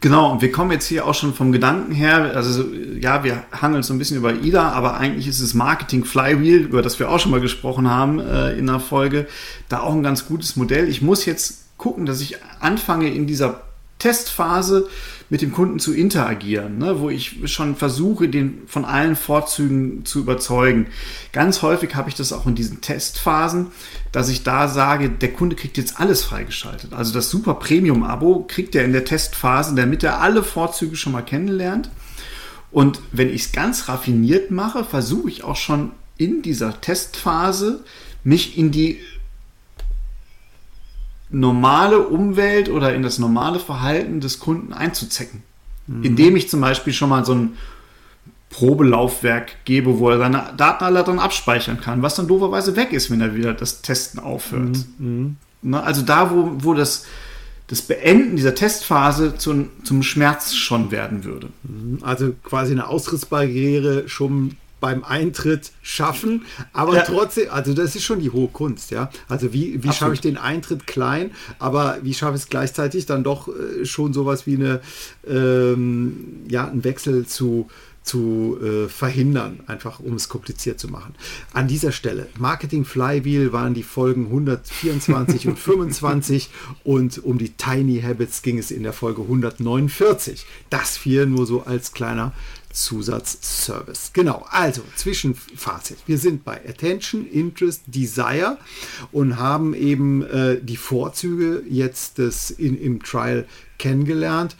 Genau, 0.00 0.32
und 0.32 0.42
wir 0.42 0.52
kommen 0.52 0.70
jetzt 0.70 0.86
hier 0.86 1.06
auch 1.06 1.14
schon 1.14 1.34
vom 1.34 1.50
Gedanken 1.50 1.92
her, 1.92 2.36
also 2.36 2.62
ja, 3.00 3.24
wir 3.24 3.44
handeln 3.52 3.82
so 3.82 3.92
ein 3.92 3.98
bisschen 3.98 4.16
über 4.16 4.34
IDA, 4.34 4.70
aber 4.70 4.96
eigentlich 4.96 5.28
ist 5.28 5.40
es 5.40 5.54
Marketing 5.54 6.04
Flywheel, 6.04 6.62
über 6.62 6.82
das 6.82 6.98
wir 6.98 7.10
auch 7.10 7.20
schon 7.20 7.30
mal 7.30 7.40
gesprochen 7.40 7.88
haben 7.88 8.20
äh, 8.20 8.52
in 8.58 8.66
der 8.66 8.80
Folge, 8.80 9.26
da 9.68 9.80
auch 9.80 9.94
ein 9.94 10.02
ganz 10.02 10.26
gutes 10.26 10.56
Modell. 10.56 10.88
Ich 10.88 11.02
muss 11.02 11.24
jetzt 11.24 11.76
gucken, 11.76 12.06
dass 12.06 12.20
ich 12.20 12.36
anfange 12.60 13.12
in 13.12 13.26
dieser 13.26 13.62
Testphase 13.98 14.88
mit 15.30 15.42
dem 15.42 15.52
Kunden 15.52 15.78
zu 15.78 15.92
interagieren, 15.92 16.78
ne, 16.78 17.00
wo 17.00 17.10
ich 17.10 17.36
schon 17.44 17.76
versuche, 17.76 18.28
den 18.28 18.62
von 18.66 18.84
allen 18.84 19.14
Vorzügen 19.14 20.04
zu 20.04 20.20
überzeugen. 20.20 20.86
Ganz 21.32 21.60
häufig 21.60 21.94
habe 21.94 22.08
ich 22.08 22.14
das 22.14 22.32
auch 22.32 22.46
in 22.46 22.54
diesen 22.54 22.80
Testphasen, 22.80 23.66
dass 24.10 24.30
ich 24.30 24.42
da 24.42 24.68
sage, 24.68 25.10
der 25.10 25.32
Kunde 25.32 25.54
kriegt 25.54 25.76
jetzt 25.76 26.00
alles 26.00 26.24
freigeschaltet. 26.24 26.94
Also 26.94 27.12
das 27.12 27.28
Super 27.28 27.54
Premium 27.54 28.04
Abo 28.04 28.46
kriegt 28.48 28.74
er 28.74 28.84
in 28.84 28.92
der 28.92 29.04
Testphase, 29.04 29.74
damit 29.74 30.02
er 30.02 30.20
alle 30.20 30.42
Vorzüge 30.42 30.96
schon 30.96 31.12
mal 31.12 31.22
kennenlernt. 31.22 31.90
Und 32.70 33.00
wenn 33.12 33.28
ich 33.28 33.46
es 33.46 33.52
ganz 33.52 33.88
raffiniert 33.88 34.50
mache, 34.50 34.84
versuche 34.84 35.28
ich 35.28 35.44
auch 35.44 35.56
schon 35.56 35.92
in 36.16 36.42
dieser 36.42 36.80
Testphase 36.80 37.84
mich 38.24 38.58
in 38.58 38.70
die 38.70 38.98
normale 41.30 42.06
Umwelt 42.08 42.68
oder 42.68 42.94
in 42.94 43.02
das 43.02 43.18
normale 43.18 43.60
Verhalten 43.60 44.20
des 44.20 44.38
Kunden 44.38 44.72
einzuzecken. 44.72 45.42
Mhm. 45.86 46.02
Indem 46.02 46.36
ich 46.36 46.48
zum 46.48 46.60
Beispiel 46.60 46.92
schon 46.92 47.10
mal 47.10 47.24
so 47.24 47.34
ein 47.34 47.56
Probelaufwerk 48.50 49.64
gebe, 49.64 49.98
wo 49.98 50.08
er 50.08 50.18
seine 50.18 50.54
Daten 50.56 50.84
alle 50.84 51.04
dann 51.04 51.18
abspeichern 51.18 51.80
kann, 51.80 52.02
was 52.02 52.14
dann 52.14 52.28
dooferweise 52.28 52.76
weg 52.76 52.92
ist, 52.92 53.10
wenn 53.10 53.20
er 53.20 53.34
wieder 53.34 53.52
das 53.52 53.82
Testen 53.82 54.20
aufhört. 54.20 54.78
Mhm. 54.98 55.36
Ne, 55.60 55.82
also 55.82 56.02
da, 56.02 56.30
wo, 56.30 56.52
wo 56.58 56.74
das, 56.74 57.06
das 57.68 57.82
Beenden 57.82 58.36
dieser 58.36 58.54
Testphase 58.54 59.36
zum, 59.36 59.70
zum 59.84 60.02
Schmerz 60.02 60.54
schon 60.54 60.90
werden 60.90 61.24
würde. 61.24 61.48
Mhm. 61.62 61.98
Also 62.02 62.34
quasi 62.42 62.72
eine 62.72 62.88
Austrittsbarriere 62.88 64.08
schon 64.08 64.56
beim 64.80 65.04
Eintritt 65.04 65.72
schaffen, 65.82 66.46
aber 66.72 66.96
ja. 66.96 67.02
trotzdem, 67.02 67.50
also 67.50 67.74
das 67.74 67.96
ist 67.96 68.04
schon 68.04 68.20
die 68.20 68.30
hohe 68.30 68.48
Kunst, 68.48 68.90
ja. 68.90 69.10
Also 69.28 69.52
wie, 69.52 69.82
wie 69.82 69.92
schaffe 69.92 70.14
ich 70.14 70.20
den 70.20 70.36
Eintritt 70.36 70.86
klein, 70.86 71.32
aber 71.58 71.98
wie 72.02 72.14
schaffe 72.14 72.36
ich 72.36 72.42
es 72.42 72.48
gleichzeitig 72.48 73.04
dann 73.06 73.24
doch 73.24 73.48
äh, 73.48 73.84
schon 73.84 74.12
sowas 74.12 74.46
wie 74.46 74.54
eine, 74.54 74.80
ähm, 75.26 76.44
ja, 76.48 76.68
ein 76.68 76.84
Wechsel 76.84 77.26
zu, 77.26 77.68
zu 78.08 78.58
äh, 78.62 78.88
verhindern, 78.88 79.60
einfach 79.66 80.00
um 80.00 80.14
es 80.14 80.30
kompliziert 80.30 80.80
zu 80.80 80.88
machen. 80.88 81.14
An 81.52 81.68
dieser 81.68 81.92
Stelle, 81.92 82.28
Marketing 82.38 82.86
Flywheel 82.86 83.52
waren 83.52 83.74
die 83.74 83.82
Folgen 83.82 84.26
124 84.26 85.46
und 85.46 85.58
25 85.58 86.48
und 86.84 87.22
um 87.22 87.36
die 87.36 87.50
Tiny 87.50 88.00
Habits 88.00 88.40
ging 88.40 88.58
es 88.58 88.70
in 88.70 88.82
der 88.82 88.94
Folge 88.94 89.20
149. 89.22 90.46
Das 90.70 90.96
fiel 90.96 91.26
nur 91.26 91.46
so 91.46 91.64
als 91.64 91.92
kleiner 91.92 92.32
Zusatzservice. 92.72 94.12
Genau, 94.14 94.46
also 94.50 94.82
Zwischenfazit. 94.96 95.98
Wir 96.06 96.16
sind 96.16 96.44
bei 96.44 96.56
Attention, 96.66 97.26
Interest, 97.26 97.82
Desire 97.86 98.56
und 99.12 99.36
haben 99.36 99.74
eben 99.74 100.22
äh, 100.22 100.60
die 100.62 100.76
Vorzüge 100.76 101.62
jetzt 101.68 102.16
des 102.18 102.50
in, 102.50 102.80
im 102.80 103.02
Trial 103.02 103.46
kennengelernt. 103.78 104.56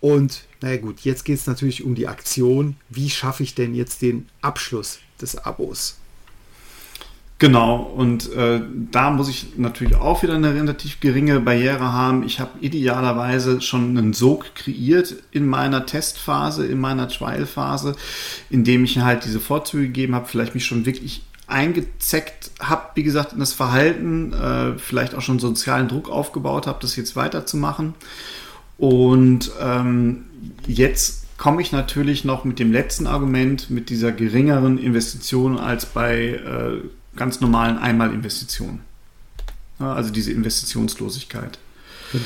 Und 0.00 0.44
naja 0.60 0.76
gut, 0.76 1.00
jetzt 1.00 1.24
geht 1.24 1.38
es 1.38 1.46
natürlich 1.46 1.84
um 1.84 1.94
die 1.94 2.08
Aktion. 2.08 2.76
Wie 2.88 3.10
schaffe 3.10 3.42
ich 3.42 3.54
denn 3.54 3.74
jetzt 3.74 4.02
den 4.02 4.28
Abschluss 4.42 4.98
des 5.20 5.36
Abos? 5.36 5.96
Genau, 7.40 7.76
und 7.76 8.30
äh, 8.34 8.60
da 8.92 9.10
muss 9.10 9.30
ich 9.30 9.56
natürlich 9.56 9.96
auch 9.96 10.22
wieder 10.22 10.34
eine 10.34 10.52
relativ 10.52 11.00
geringe 11.00 11.40
Barriere 11.40 11.90
haben. 11.94 12.22
Ich 12.22 12.38
habe 12.38 12.50
idealerweise 12.60 13.62
schon 13.62 13.96
einen 13.96 14.12
Sog 14.12 14.54
kreiert 14.54 15.14
in 15.30 15.46
meiner 15.46 15.86
Testphase, 15.86 16.66
in 16.66 16.78
meiner 16.78 17.08
Trial-Phase, 17.08 17.96
in 18.50 18.66
ich 18.66 18.98
halt 18.98 19.24
diese 19.24 19.40
Vorzüge 19.40 19.86
gegeben 19.86 20.14
habe, 20.14 20.28
vielleicht 20.28 20.52
mich 20.54 20.66
schon 20.66 20.84
wirklich 20.84 21.22
eingezeckt 21.46 22.50
habe, 22.60 22.90
wie 22.94 23.04
gesagt, 23.04 23.32
in 23.32 23.40
das 23.40 23.54
Verhalten, 23.54 24.34
äh, 24.34 24.78
vielleicht 24.78 25.14
auch 25.14 25.22
schon 25.22 25.38
sozialen 25.38 25.88
Druck 25.88 26.10
aufgebaut 26.10 26.66
habe, 26.66 26.78
das 26.82 26.94
jetzt 26.96 27.16
weiterzumachen. 27.16 27.94
Und 28.80 29.52
ähm, 29.60 30.24
jetzt 30.66 31.26
komme 31.36 31.60
ich 31.60 31.70
natürlich 31.70 32.24
noch 32.24 32.44
mit 32.44 32.58
dem 32.58 32.72
letzten 32.72 33.06
Argument, 33.06 33.68
mit 33.68 33.90
dieser 33.90 34.10
geringeren 34.10 34.78
Investition 34.78 35.58
als 35.58 35.84
bei 35.84 36.28
äh, 36.28 36.88
ganz 37.14 37.42
normalen 37.42 37.76
Einmalinvestitionen. 37.76 38.80
Ja, 39.78 39.92
also 39.92 40.10
diese 40.10 40.32
Investitionslosigkeit, 40.32 41.58
genau. 42.10 42.24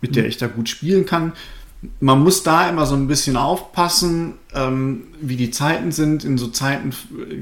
mit 0.00 0.16
der 0.16 0.26
ich 0.26 0.38
da 0.38 0.48
gut 0.48 0.68
spielen 0.68 1.06
kann. 1.06 1.32
Man 2.00 2.20
muss 2.20 2.42
da 2.42 2.68
immer 2.68 2.86
so 2.86 2.96
ein 2.96 3.06
bisschen 3.06 3.36
aufpassen, 3.36 4.34
ähm, 4.54 5.04
wie 5.20 5.36
die 5.36 5.52
Zeiten 5.52 5.92
sind. 5.92 6.24
In 6.24 6.36
so 6.36 6.48
Zeiten, 6.48 6.90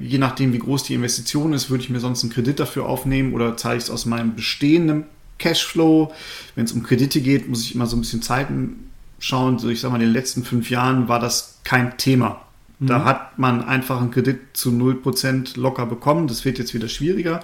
je 0.03 0.19
nachdem, 0.19 0.53
wie 0.53 0.59
groß 0.59 0.83
die 0.83 0.95
Investition 0.95 1.55
ist, 1.55 1.71
würde 1.71 1.85
ich 1.85 1.91
mir 1.91 2.01
sonst 2.01 2.25
einen 2.25 2.33
Kredit 2.33 2.61
dafür 2.61 2.87
aufnehmen 2.87 3.33
oder 3.33 3.57
zahle 3.57 3.79
ich 3.79 3.85
es 3.85 3.91
aus 3.91 4.05
meinem 4.05 4.35
bestehenden 4.35 5.05
Cashflow. 5.43 6.13
Wenn 6.55 6.65
es 6.65 6.73
um 6.73 6.83
Kredite 6.83 7.21
geht, 7.21 7.49
muss 7.49 7.63
ich 7.63 7.75
immer 7.75 7.87
so 7.87 7.97
ein 7.97 8.01
bisschen 8.01 8.23
Zeiten 8.23 8.91
schauen. 9.19 9.59
So, 9.59 9.69
ich 9.69 9.81
sage 9.81 9.93
mal, 9.93 10.01
in 10.01 10.07
den 10.09 10.15
letzten 10.15 10.45
fünf 10.45 10.71
Jahren 10.71 11.09
war 11.09 11.19
das 11.19 11.59
kein 11.65 11.99
Thema. 11.99 12.41
Da 12.81 13.01
mhm. 13.01 13.05
hat 13.05 13.39
man 13.39 13.65
einfach 13.65 14.01
einen 14.01 14.11
Kredit 14.11 14.41
zu 14.55 14.71
0% 14.71 15.59
locker 15.59 15.87
bekommen. 15.87 16.27
Das 16.27 16.45
wird 16.45 16.59
jetzt 16.59 16.75
wieder 16.75 16.89
schwieriger. 16.89 17.41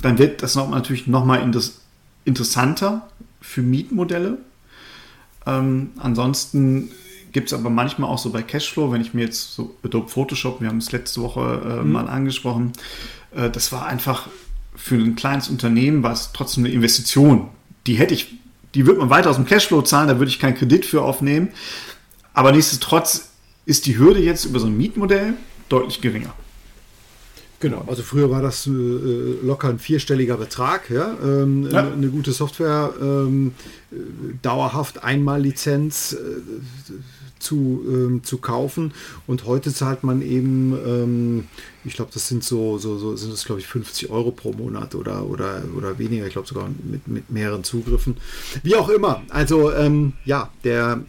Dann 0.00 0.18
wird 0.18 0.42
das 0.42 0.54
noch, 0.54 0.70
natürlich 0.70 1.06
nochmal 1.06 1.42
interessanter 2.24 3.08
für 3.40 3.62
Mietmodelle. 3.62 4.38
Ähm, 5.46 5.90
ansonsten 5.98 6.90
gibt 7.32 7.52
es 7.52 7.58
aber 7.58 7.70
manchmal 7.70 8.10
auch 8.10 8.18
so 8.18 8.30
bei 8.30 8.42
Cashflow, 8.42 8.92
wenn 8.92 9.00
ich 9.00 9.14
mir 9.14 9.24
jetzt 9.24 9.54
so 9.54 9.76
Adobe 9.84 10.08
Photoshop, 10.08 10.60
wir 10.60 10.68
haben 10.68 10.78
es 10.78 10.92
letzte 10.92 11.20
Woche 11.22 11.40
äh, 11.40 11.84
mhm. 11.84 11.92
mal 11.92 12.08
angesprochen, 12.08 12.72
äh, 13.34 13.50
das 13.50 13.72
war 13.72 13.86
einfach 13.86 14.28
für 14.78 14.94
ein 14.94 15.16
kleines 15.16 15.48
Unternehmen, 15.48 16.02
war 16.02 16.12
es 16.12 16.30
trotzdem 16.32 16.64
eine 16.64 16.72
Investition. 16.72 17.48
Die 17.86 17.94
hätte 17.96 18.14
ich, 18.14 18.38
die 18.74 18.86
würde 18.86 19.00
man 19.00 19.10
weiter 19.10 19.28
aus 19.28 19.36
dem 19.36 19.44
Cashflow 19.44 19.82
zahlen, 19.82 20.08
da 20.08 20.18
würde 20.18 20.30
ich 20.30 20.38
keinen 20.38 20.54
Kredit 20.54 20.86
für 20.86 21.02
aufnehmen. 21.02 21.48
Aber 22.32 22.52
nichtsdestotrotz 22.52 23.30
ist 23.66 23.86
die 23.86 23.98
Hürde 23.98 24.20
jetzt 24.20 24.44
über 24.44 24.60
so 24.60 24.66
ein 24.66 24.76
Mietmodell 24.76 25.34
deutlich 25.68 26.00
geringer. 26.00 26.32
Genau, 27.60 27.84
also 27.88 28.04
früher 28.04 28.30
war 28.30 28.40
das 28.40 28.68
äh, 28.68 28.70
locker 28.70 29.68
ein 29.68 29.80
vierstelliger 29.80 30.36
Betrag, 30.36 30.88
ja, 30.90 31.16
ähm, 31.20 31.68
ja. 31.68 31.80
Eine, 31.80 31.92
eine, 31.92 32.08
gute 32.08 32.30
Software, 32.30 32.92
ähm, 33.00 33.52
dauerhaft 34.42 35.02
einmal 35.02 35.42
Lizenz 35.42 36.12
äh, 36.12 36.16
zu, 37.38 37.84
ähm, 37.86 38.24
zu 38.24 38.38
kaufen 38.38 38.92
und 39.26 39.46
heute 39.46 39.72
zahlt 39.72 40.04
man 40.04 40.22
eben, 40.22 40.76
ähm, 40.86 41.48
ich 41.84 41.94
glaube, 41.94 42.10
das 42.12 42.28
sind 42.28 42.44
so, 42.44 42.78
so, 42.78 42.98
so 42.98 43.16
sind 43.16 43.32
es 43.32 43.44
glaube 43.44 43.60
ich 43.60 43.66
50 43.66 44.10
Euro 44.10 44.30
pro 44.30 44.52
Monat 44.52 44.94
oder, 44.94 45.26
oder, 45.26 45.62
oder 45.76 45.98
weniger, 45.98 46.26
ich 46.26 46.32
glaube 46.32 46.48
sogar 46.48 46.68
mit, 46.84 47.06
mit 47.08 47.30
mehreren 47.30 47.64
Zugriffen. 47.64 48.16
Wie 48.62 48.76
auch 48.76 48.88
immer, 48.88 49.22
also 49.30 49.72
ähm, 49.72 50.14
ja, 50.24 50.50
der 50.64 51.04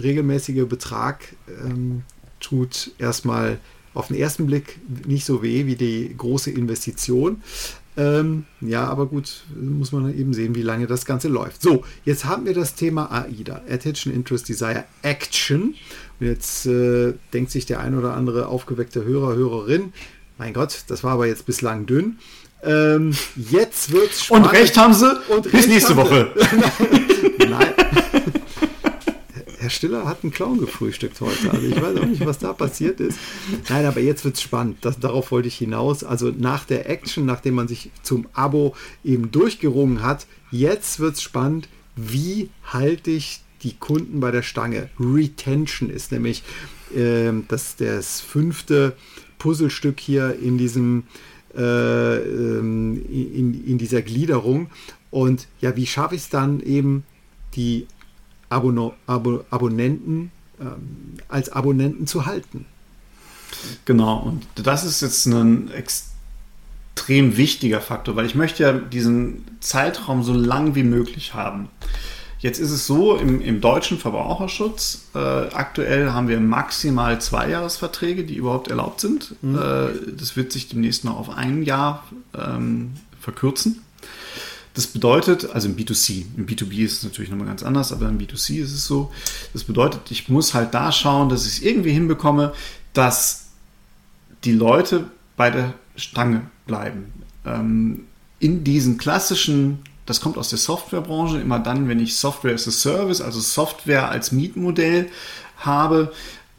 regelmäßige 0.00 0.66
Betrag 0.66 1.34
ähm, 1.64 2.02
tut 2.40 2.92
erstmal 2.98 3.58
auf 3.94 4.08
den 4.08 4.16
ersten 4.16 4.46
Blick 4.46 4.80
nicht 5.06 5.24
so 5.24 5.42
weh 5.42 5.66
wie 5.66 5.76
die 5.76 6.14
große 6.16 6.50
Investition. 6.50 7.42
Ähm, 7.96 8.46
ja, 8.60 8.84
aber 8.86 9.06
gut, 9.06 9.42
muss 9.54 9.92
man 9.92 10.16
eben 10.16 10.32
sehen, 10.32 10.54
wie 10.54 10.62
lange 10.62 10.86
das 10.86 11.04
Ganze 11.04 11.28
läuft. 11.28 11.60
So, 11.60 11.84
jetzt 12.04 12.24
haben 12.24 12.46
wir 12.46 12.54
das 12.54 12.74
Thema 12.74 13.10
AIDA, 13.10 13.60
Attention, 13.68 14.14
Interest, 14.14 14.48
Desire, 14.48 14.84
Action. 15.02 15.74
Und 16.18 16.26
jetzt 16.26 16.66
äh, 16.66 17.12
denkt 17.34 17.50
sich 17.50 17.66
der 17.66 17.80
ein 17.80 17.96
oder 17.96 18.14
andere 18.14 18.48
aufgeweckte 18.48 19.04
Hörer, 19.04 19.34
Hörerin, 19.34 19.92
mein 20.38 20.54
Gott, 20.54 20.84
das 20.88 21.04
war 21.04 21.12
aber 21.12 21.26
jetzt 21.26 21.46
bislang 21.46 21.86
dünn. 21.86 22.18
Ähm, 22.64 23.14
jetzt 23.36 23.92
wird's 23.92 24.24
spannend. 24.24 24.46
Und 24.46 24.52
recht 24.52 24.76
haben 24.76 24.94
sie. 24.94 25.20
Und 25.28 25.50
Bis 25.50 25.66
nächste 25.66 25.96
Woche. 25.96 26.32
Stiller 29.72 30.06
hat 30.06 30.22
einen 30.22 30.32
Clown 30.32 30.58
gefrühstückt 30.58 31.20
heute. 31.20 31.50
Also 31.50 31.66
ich 31.66 31.80
weiß 31.80 31.96
auch 31.98 32.06
nicht, 32.06 32.24
was 32.24 32.38
da 32.38 32.52
passiert 32.52 33.00
ist. 33.00 33.18
Nein, 33.68 33.86
aber 33.86 34.00
jetzt 34.00 34.24
wird 34.24 34.36
es 34.36 34.42
spannend. 34.42 34.78
Das, 34.82 34.98
darauf 35.00 35.30
wollte 35.30 35.48
ich 35.48 35.56
hinaus. 35.56 36.04
Also 36.04 36.32
nach 36.36 36.64
der 36.64 36.88
Action, 36.88 37.26
nachdem 37.26 37.54
man 37.54 37.68
sich 37.68 37.90
zum 38.02 38.26
Abo 38.32 38.74
eben 39.04 39.30
durchgerungen 39.30 40.02
hat, 40.02 40.26
jetzt 40.50 41.00
wird 41.00 41.16
es 41.16 41.22
spannend. 41.22 41.68
Wie 41.96 42.50
halte 42.64 43.10
ich 43.10 43.40
die 43.62 43.74
Kunden 43.74 44.20
bei 44.20 44.30
der 44.30 44.42
Stange? 44.42 44.90
Retention 44.98 45.90
ist 45.90 46.12
nämlich 46.12 46.42
äh, 46.94 47.32
das, 47.48 47.76
das 47.76 48.20
fünfte 48.20 48.96
Puzzlestück 49.38 49.98
hier 49.98 50.38
in 50.40 50.58
diesem 50.58 51.04
äh, 51.54 52.16
ähm, 52.16 53.04
in, 53.10 53.66
in 53.66 53.78
dieser 53.78 54.02
Gliederung. 54.02 54.70
Und 55.10 55.48
ja, 55.60 55.76
wie 55.76 55.86
schaffe 55.86 56.14
ich 56.14 56.22
es 56.22 56.28
dann 56.30 56.60
eben, 56.60 57.04
die 57.54 57.86
Abonno, 58.52 58.94
Abo, 59.06 59.44
Abonnenten 59.50 60.30
ähm, 60.60 61.18
als 61.28 61.50
Abonnenten 61.50 62.06
zu 62.06 62.26
halten. 62.26 62.66
Genau, 63.84 64.18
und 64.18 64.46
das 64.54 64.84
ist 64.84 65.02
jetzt 65.02 65.26
ein 65.26 65.70
extrem 65.70 67.36
wichtiger 67.36 67.80
Faktor, 67.80 68.16
weil 68.16 68.26
ich 68.26 68.34
möchte 68.34 68.62
ja 68.62 68.72
diesen 68.72 69.44
Zeitraum 69.60 70.22
so 70.22 70.32
lang 70.32 70.74
wie 70.74 70.84
möglich 70.84 71.34
haben. 71.34 71.68
Jetzt 72.38 72.58
ist 72.58 72.72
es 72.72 72.86
so, 72.88 73.16
im, 73.16 73.40
im 73.40 73.60
deutschen 73.60 73.98
Verbraucherschutz, 73.98 75.10
äh, 75.14 75.18
aktuell 75.18 76.10
haben 76.10 76.26
wir 76.26 76.40
maximal 76.40 77.20
zwei 77.20 77.48
Jahresverträge, 77.48 78.24
die 78.24 78.34
überhaupt 78.34 78.68
erlaubt 78.68 79.00
sind. 79.00 79.36
Mhm. 79.42 79.54
Äh, 79.54 79.88
das 80.18 80.34
wird 80.36 80.50
sich 80.50 80.68
demnächst 80.68 81.04
noch 81.04 81.18
auf 81.18 81.30
ein 81.30 81.62
Jahr 81.62 82.04
ähm, 82.36 82.94
verkürzen. 83.20 83.82
Das 84.74 84.86
bedeutet, 84.86 85.50
also 85.50 85.68
im 85.68 85.76
B2C, 85.76 86.24
im 86.36 86.46
B2B 86.46 86.84
ist 86.84 86.98
es 86.98 87.02
natürlich 87.04 87.30
nochmal 87.30 87.46
ganz 87.46 87.62
anders, 87.62 87.92
aber 87.92 88.08
im 88.08 88.18
B2C 88.18 88.62
ist 88.62 88.72
es 88.72 88.86
so. 88.86 89.12
Das 89.52 89.64
bedeutet, 89.64 90.10
ich 90.10 90.28
muss 90.28 90.54
halt 90.54 90.72
da 90.72 90.90
schauen, 90.92 91.28
dass 91.28 91.46
ich 91.46 91.58
es 91.58 91.62
irgendwie 91.62 91.92
hinbekomme, 91.92 92.54
dass 92.94 93.48
die 94.44 94.52
Leute 94.52 95.10
bei 95.36 95.50
der 95.50 95.74
Stange 95.96 96.46
bleiben. 96.66 97.12
Ähm, 97.44 98.04
in 98.38 98.64
diesen 98.64 98.96
klassischen, 98.96 99.80
das 100.06 100.20
kommt 100.20 100.38
aus 100.38 100.48
der 100.48 100.58
Softwarebranche, 100.58 101.38
immer 101.38 101.58
dann, 101.58 101.88
wenn 101.88 102.00
ich 102.00 102.16
Software 102.16 102.54
as 102.54 102.66
a 102.66 102.70
Service, 102.70 103.20
also 103.20 103.40
Software 103.40 104.08
als 104.08 104.32
Mietmodell 104.32 105.10
habe, 105.58 106.12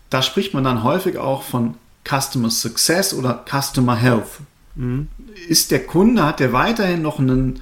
da 0.09 0.21
spricht 0.21 0.53
man 0.53 0.63
dann 0.63 0.83
häufig 0.83 1.17
auch 1.17 1.41
von 1.41 1.73
Customer 2.07 2.51
Success 2.51 3.13
oder 3.13 3.43
Customer 3.49 3.95
Health. 3.95 4.39
Mhm. 4.75 5.07
Ist 5.47 5.71
der 5.71 5.85
Kunde, 5.85 6.23
hat 6.23 6.39
der 6.39 6.53
weiterhin 6.53 7.01
noch 7.01 7.19
einen 7.19 7.59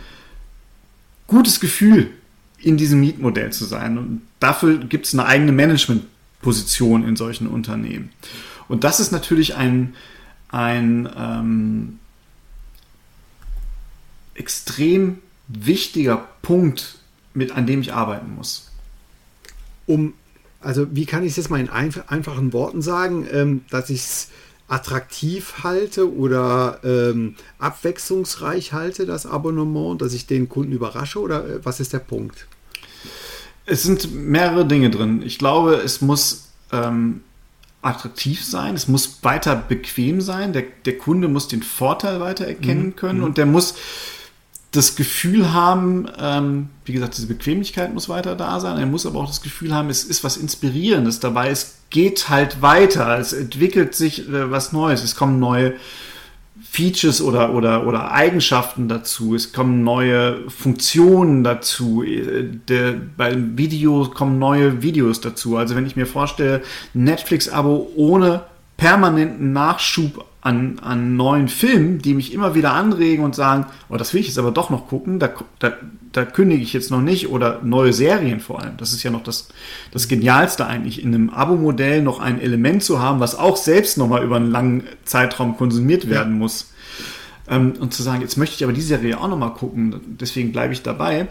gutes 1.31 1.61
Gefühl, 1.61 2.11
in 2.59 2.75
diesem 2.75 2.99
Mietmodell 2.99 3.51
zu 3.53 3.63
sein. 3.63 3.97
Und 3.97 4.21
dafür 4.39 4.77
gibt 4.77 5.07
es 5.07 5.13
eine 5.13 5.25
eigene 5.25 5.53
Managementposition 5.53 7.07
in 7.07 7.15
solchen 7.15 7.47
Unternehmen. 7.47 8.11
Und 8.67 8.83
das 8.83 8.99
ist 8.99 9.11
natürlich 9.11 9.55
ein, 9.55 9.95
ein 10.49 11.09
ähm, 11.17 11.99
extrem 14.35 15.19
wichtiger 15.47 16.27
Punkt, 16.41 16.99
mit, 17.33 17.53
an 17.53 17.65
dem 17.65 17.79
ich 17.79 17.93
arbeiten 17.93 18.35
muss. 18.35 18.69
Um, 19.85 20.13
also 20.59 20.93
wie 20.93 21.05
kann 21.05 21.23
ich 21.23 21.31
es 21.31 21.37
jetzt 21.37 21.49
mal 21.49 21.61
in 21.61 21.69
einfachen 21.69 22.51
Worten 22.51 22.81
sagen, 22.81 23.25
ähm, 23.31 23.61
dass 23.69 23.89
ich 23.89 24.01
es 24.01 24.29
attraktiv 24.71 25.63
halte 25.63 26.15
oder 26.15 26.79
ähm, 26.83 27.35
abwechslungsreich 27.59 28.71
halte, 28.71 29.05
das 29.05 29.25
Abonnement, 29.25 30.01
dass 30.01 30.13
ich 30.13 30.27
den 30.27 30.47
Kunden 30.47 30.71
überrasche 30.71 31.19
oder 31.19 31.45
äh, 31.45 31.65
was 31.65 31.81
ist 31.81 31.91
der 31.91 31.99
Punkt? 31.99 32.47
Es 33.65 33.83
sind 33.83 34.13
mehrere 34.13 34.65
Dinge 34.65 34.89
drin. 34.89 35.23
Ich 35.23 35.37
glaube, 35.37 35.75
es 35.75 35.99
muss 35.99 36.51
ähm, 36.71 37.21
attraktiv 37.81 38.45
sein, 38.45 38.75
es 38.75 38.87
muss 38.87 39.19
weiter 39.23 39.57
bequem 39.57 40.21
sein, 40.21 40.53
der, 40.53 40.63
der 40.85 40.97
Kunde 40.97 41.27
muss 41.27 41.49
den 41.49 41.63
Vorteil 41.63 42.21
weiter 42.21 42.47
erkennen 42.47 42.87
mhm. 42.87 42.95
können 42.95 43.19
mhm. 43.19 43.25
und 43.25 43.37
der 43.37 43.47
muss 43.47 43.75
das 44.71 44.95
Gefühl 44.95 45.51
haben, 45.51 46.07
ähm, 46.17 46.69
wie 46.85 46.93
gesagt, 46.93 47.17
diese 47.17 47.27
Bequemlichkeit 47.27 47.93
muss 47.93 48.07
weiter 48.07 48.37
da 48.37 48.61
sein. 48.61 48.77
Er 48.77 48.85
muss 48.85 49.05
aber 49.05 49.19
auch 49.19 49.27
das 49.27 49.41
Gefühl 49.41 49.75
haben, 49.75 49.89
es 49.89 50.05
ist 50.05 50.23
was 50.23 50.37
Inspirierendes 50.37 51.19
dabei. 51.19 51.49
Es 51.49 51.80
geht 51.91 52.29
halt 52.29 52.63
weiter. 52.63 53.19
Es 53.19 53.33
entwickelt 53.33 53.93
sich 53.93 54.27
äh, 54.27 54.49
was 54.49 54.71
Neues. 54.73 55.03
Es 55.03 55.15
kommen 55.15 55.39
neue 55.39 55.75
Features 56.63 57.21
oder, 57.21 57.53
oder, 57.53 57.85
oder 57.85 58.11
Eigenschaften 58.11 58.87
dazu. 58.87 59.35
Es 59.35 59.53
kommen 59.53 59.83
neue 59.83 60.49
Funktionen 60.49 61.43
dazu. 61.43 62.01
Äh, 62.03 62.45
der, 62.67 62.93
beim 63.15 63.57
Video 63.57 64.05
kommen 64.05 64.39
neue 64.39 64.81
Videos 64.81 65.21
dazu. 65.21 65.57
Also 65.57 65.75
wenn 65.75 65.85
ich 65.85 65.95
mir 65.95 66.07
vorstelle, 66.07 66.61
Netflix-Abo 66.93 67.91
ohne 67.95 68.45
permanenten 68.77 69.53
Nachschub 69.53 70.25
an, 70.41 70.79
an 70.79 71.15
neuen 71.15 71.47
Filmen, 71.47 71.99
die 71.99 72.15
mich 72.15 72.33
immer 72.33 72.55
wieder 72.55 72.73
anregen 72.73 73.23
und 73.23 73.35
sagen, 73.35 73.67
oh, 73.89 73.97
das 73.97 74.13
will 74.13 74.21
ich 74.21 74.27
jetzt 74.27 74.39
aber 74.39 74.51
doch 74.51 74.71
noch 74.71 74.87
gucken, 74.87 75.19
da, 75.19 75.29
da, 75.59 75.73
da 76.11 76.25
kündige 76.25 76.63
ich 76.63 76.73
jetzt 76.73 76.89
noch 76.89 77.01
nicht 77.01 77.29
oder 77.29 77.61
neue 77.63 77.93
Serien 77.93 78.39
vor 78.39 78.59
allem. 78.61 78.75
Das 78.77 78.91
ist 78.91 79.03
ja 79.03 79.11
noch 79.11 79.23
das, 79.23 79.49
das 79.91 80.07
Genialste 80.07 80.65
eigentlich, 80.65 81.03
in 81.03 81.13
einem 81.13 81.29
Abo-Modell 81.29 82.01
noch 82.01 82.19
ein 82.19 82.41
Element 82.41 82.83
zu 82.83 82.99
haben, 82.99 83.19
was 83.19 83.35
auch 83.37 83.55
selbst 83.55 83.99
nochmal 83.99 84.23
über 84.23 84.37
einen 84.37 84.49
langen 84.49 84.83
Zeitraum 85.05 85.57
konsumiert 85.57 86.09
werden 86.09 86.37
muss. 86.39 86.71
Ähm, 87.47 87.73
und 87.79 87.93
zu 87.93 88.01
sagen, 88.01 88.21
jetzt 88.21 88.37
möchte 88.37 88.55
ich 88.55 88.63
aber 88.63 88.73
die 88.73 88.81
Serie 88.81 89.19
auch 89.19 89.27
nochmal 89.27 89.53
gucken, 89.53 90.17
deswegen 90.19 90.51
bleibe 90.51 90.73
ich 90.73 90.81
dabei. 90.81 91.27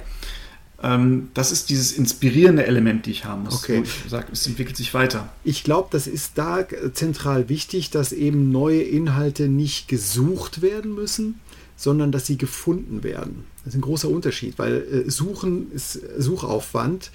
Ähm, 0.82 1.28
das 1.34 1.52
ist 1.52 1.68
dieses 1.68 1.92
inspirierende 1.92 2.66
Element, 2.66 3.06
die 3.06 3.10
ich 3.10 3.24
haben 3.24 3.44
muss. 3.44 3.62
Okay. 3.62 3.82
Ich 3.84 4.10
sage, 4.10 4.28
es 4.32 4.46
entwickelt 4.46 4.76
sich 4.76 4.94
weiter. 4.94 5.28
Ich 5.44 5.62
glaube, 5.62 5.88
das 5.90 6.06
ist 6.06 6.32
da 6.36 6.66
zentral 6.92 7.48
wichtig, 7.48 7.90
dass 7.90 8.12
eben 8.12 8.50
neue 8.50 8.82
Inhalte 8.82 9.48
nicht 9.48 9.88
gesucht 9.88 10.62
werden 10.62 10.94
müssen, 10.94 11.40
sondern 11.76 12.12
dass 12.12 12.26
sie 12.26 12.38
gefunden 12.38 13.02
werden. 13.02 13.44
Das 13.64 13.74
ist 13.74 13.78
ein 13.78 13.82
großer 13.82 14.08
Unterschied, 14.08 14.58
weil 14.58 15.04
äh, 15.06 15.10
Suchen 15.10 15.70
ist 15.72 16.00
Suchaufwand 16.18 17.10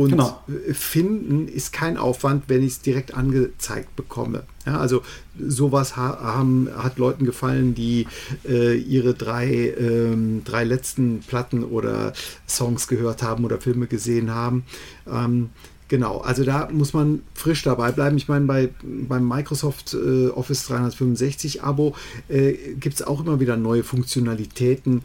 und 0.00 0.12
genau. 0.12 0.42
finden 0.72 1.46
ist 1.46 1.74
kein 1.74 1.98
Aufwand, 1.98 2.44
wenn 2.46 2.62
ich 2.62 2.72
es 2.72 2.80
direkt 2.80 3.12
angezeigt 3.12 3.96
bekomme. 3.96 4.44
Ja, 4.64 4.78
also 4.78 5.02
sowas 5.38 5.94
haben, 5.94 6.70
hat 6.74 6.96
Leuten 6.96 7.26
gefallen, 7.26 7.74
die 7.74 8.06
äh, 8.48 8.78
ihre 8.78 9.12
drei, 9.12 9.74
ähm, 9.78 10.40
drei 10.42 10.64
letzten 10.64 11.20
Platten 11.20 11.64
oder 11.64 12.14
Songs 12.48 12.88
gehört 12.88 13.22
haben 13.22 13.44
oder 13.44 13.60
Filme 13.60 13.88
gesehen 13.88 14.30
haben. 14.30 14.64
Ähm, 15.06 15.50
Genau, 15.88 16.18
also 16.18 16.44
da 16.44 16.68
muss 16.70 16.92
man 16.92 17.22
frisch 17.34 17.64
dabei 17.64 17.90
bleiben. 17.90 18.16
Ich 18.16 18.28
meine, 18.28 18.46
bei, 18.46 18.68
beim 18.80 19.26
Microsoft 19.26 19.92
äh, 19.92 20.28
Office 20.28 20.64
365 20.68 21.64
Abo 21.64 21.96
äh, 22.28 22.52
gibt 22.78 22.94
es 22.94 23.02
auch 23.02 23.24
immer 23.24 23.40
wieder 23.40 23.56
neue 23.56 23.82
Funktionalitäten, 23.82 25.02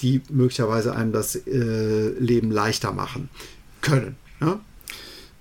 die 0.00 0.20
möglicherweise 0.28 0.94
einem 0.94 1.12
das 1.12 1.36
äh, 1.36 2.08
Leben 2.18 2.50
leichter 2.50 2.92
machen 2.92 3.30
können. 3.80 4.16
Ja? 4.40 4.60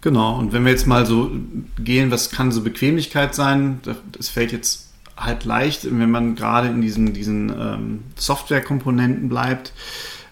Genau, 0.01 0.37
und 0.37 0.53
wenn 0.53 0.63
wir 0.65 0.71
jetzt 0.71 0.85
mal 0.85 1.05
so 1.05 1.31
gehen, 1.79 2.11
was 2.11 2.29
kann 2.29 2.51
so 2.51 2.61
Bequemlichkeit 2.61 3.33
sein? 3.33 3.79
Das 4.11 4.29
fällt 4.29 4.51
jetzt 4.51 4.91
halt 5.17 5.45
leicht, 5.45 5.85
wenn 5.85 6.11
man 6.11 6.35
gerade 6.35 6.67
in 6.67 6.81
diesen, 6.81 7.13
diesen 7.13 7.49
ähm, 7.49 8.03
Softwarekomponenten 8.15 9.29
bleibt. 9.29 9.73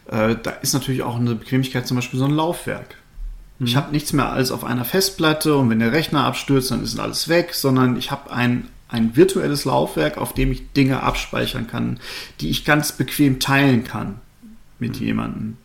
Äh, 0.08 0.36
da 0.41 0.51
ist 0.51 0.74
natürlich 0.74 1.03
auch 1.03 1.15
eine 1.15 1.36
Bequemlichkeit 1.36 1.88
zum 1.88 1.96
Beispiel 1.96 2.20
so 2.20 2.25
ein 2.25 2.36
Laufwerk. 2.36 2.96
Mhm. 3.60 3.65
Ich 3.65 3.75
habe 3.75 3.91
nichts 3.91 4.13
mehr 4.13 4.32
als 4.32 4.51
auf 4.51 4.63
einer 4.63 4.86
Festplatte 4.86 5.55
und 5.55 5.70
wenn 5.70 5.79
der 5.79 5.91
Rechner 5.91 6.25
abstürzt, 6.25 6.72
dann 6.72 6.84
ist 6.84 7.00
alles 7.00 7.27
weg, 7.27 7.53
sondern 7.53 7.98
ich 7.98 8.12
habe 8.12 8.32
ein, 8.32 8.67
ein 8.89 9.15
virtuelles 9.15 9.65
Laufwerk, 9.65 10.17
auf 10.17 10.34
dem 10.34 10.51
ich 10.51 10.72
Dinge 10.74 11.01
abspeichern 11.01 11.67
kann, 11.67 12.00
die 12.41 12.50
ich 12.50 12.65
ganz 12.65 12.91
bequem 12.91 13.39
teilen 13.39 13.84
kann 13.84 14.20
mit 14.79 15.00
mhm. 15.00 15.05
jemandem. 15.08 15.58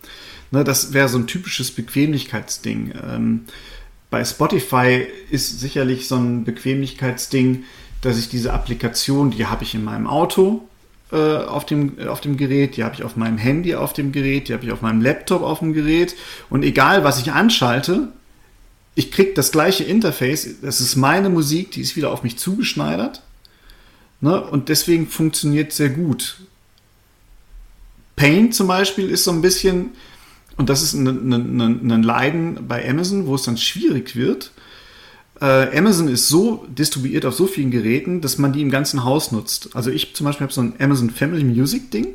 Ne, 0.50 0.64
das 0.64 0.92
wäre 0.92 1.08
so 1.08 1.18
ein 1.18 1.26
typisches 1.26 1.70
Bequemlichkeitsding. 1.70 2.94
Ähm, 3.06 3.44
bei 4.10 4.24
Spotify 4.24 5.06
ist 5.30 5.60
sicherlich 5.60 6.08
so 6.08 6.16
ein 6.16 6.44
Bequemlichkeitsding, 6.44 7.64
dass 8.00 8.18
ich 8.18 8.28
diese 8.28 8.52
Applikation, 8.52 9.30
die 9.30 9.46
habe 9.46 9.64
ich 9.64 9.74
in 9.74 9.84
meinem 9.84 10.06
Auto 10.06 10.66
äh, 11.12 11.16
auf, 11.16 11.66
dem, 11.66 11.98
auf 12.08 12.20
dem 12.20 12.36
Gerät, 12.36 12.76
die 12.76 12.84
habe 12.84 12.94
ich 12.94 13.02
auf 13.02 13.16
meinem 13.16 13.38
Handy 13.38 13.74
auf 13.74 13.92
dem 13.92 14.12
Gerät, 14.12 14.48
die 14.48 14.54
habe 14.54 14.64
ich 14.64 14.72
auf 14.72 14.80
meinem 14.80 15.02
Laptop 15.02 15.42
auf 15.42 15.58
dem 15.58 15.74
Gerät. 15.74 16.14
Und 16.48 16.62
egal, 16.62 17.04
was 17.04 17.20
ich 17.20 17.32
anschalte, 17.32 18.08
ich 18.94 19.12
kriege 19.12 19.32
das 19.34 19.52
gleiche 19.52 19.84
Interface. 19.84 20.60
Das 20.60 20.80
ist 20.80 20.96
meine 20.96 21.28
Musik, 21.28 21.70
die 21.72 21.82
ist 21.82 21.94
wieder 21.94 22.10
auf 22.10 22.22
mich 22.22 22.38
zugeschneidert. 22.38 23.22
Ne? 24.20 24.40
Und 24.40 24.68
deswegen 24.68 25.06
funktioniert 25.06 25.72
sehr 25.72 25.90
gut. 25.90 26.40
Paint 28.16 28.54
zum 28.54 28.66
Beispiel 28.66 29.08
ist 29.10 29.24
so 29.24 29.30
ein 29.30 29.40
bisschen, 29.40 29.90
und 30.58 30.68
das 30.68 30.82
ist 30.82 30.92
ein, 30.92 31.06
ein, 31.06 31.90
ein 31.90 32.02
Leiden 32.02 32.66
bei 32.68 32.88
Amazon, 32.88 33.26
wo 33.26 33.36
es 33.36 33.44
dann 33.44 33.56
schwierig 33.56 34.16
wird. 34.16 34.50
Äh, 35.40 35.76
Amazon 35.78 36.08
ist 36.08 36.28
so 36.28 36.66
distribuiert 36.68 37.24
auf 37.24 37.34
so 37.34 37.46
vielen 37.46 37.70
Geräten, 37.70 38.20
dass 38.20 38.38
man 38.38 38.52
die 38.52 38.60
im 38.60 38.70
ganzen 38.70 39.04
Haus 39.04 39.30
nutzt. 39.30 39.70
Also 39.74 39.90
ich 39.90 40.14
zum 40.14 40.26
Beispiel 40.26 40.44
habe 40.44 40.52
so 40.52 40.60
ein 40.60 40.74
Amazon 40.80 41.10
Family 41.10 41.44
Music 41.44 41.90
Ding. 41.92 42.08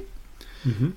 Mhm. 0.65 0.93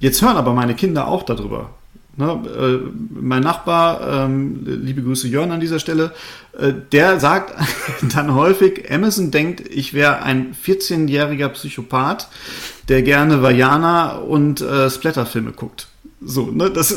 Jetzt 0.00 0.20
hören 0.20 0.36
aber 0.36 0.52
meine 0.52 0.74
Kinder 0.74 1.06
auch 1.06 1.22
darüber. 1.22 1.70
Ne, 2.16 2.32
äh, 2.32 2.90
mein 3.14 3.42
Nachbar, 3.42 4.24
ähm, 4.24 4.62
liebe 4.64 5.00
Grüße 5.00 5.28
Jörn 5.28 5.52
an 5.52 5.60
dieser 5.60 5.78
Stelle, 5.78 6.12
äh, 6.58 6.72
der 6.90 7.20
sagt 7.20 7.54
dann 8.14 8.34
häufig, 8.34 8.90
Amazon 8.90 9.30
denkt, 9.30 9.60
ich 9.60 9.94
wäre 9.94 10.22
ein 10.22 10.54
14-jähriger 10.54 11.48
Psychopath, 11.50 12.28
der 12.88 13.02
gerne 13.02 13.42
Vajana 13.42 14.16
und 14.16 14.60
äh, 14.60 14.90
Splatterfilme 14.90 15.52
guckt. 15.52 15.86
So, 16.22 16.50
ne, 16.50 16.70
das, 16.70 16.94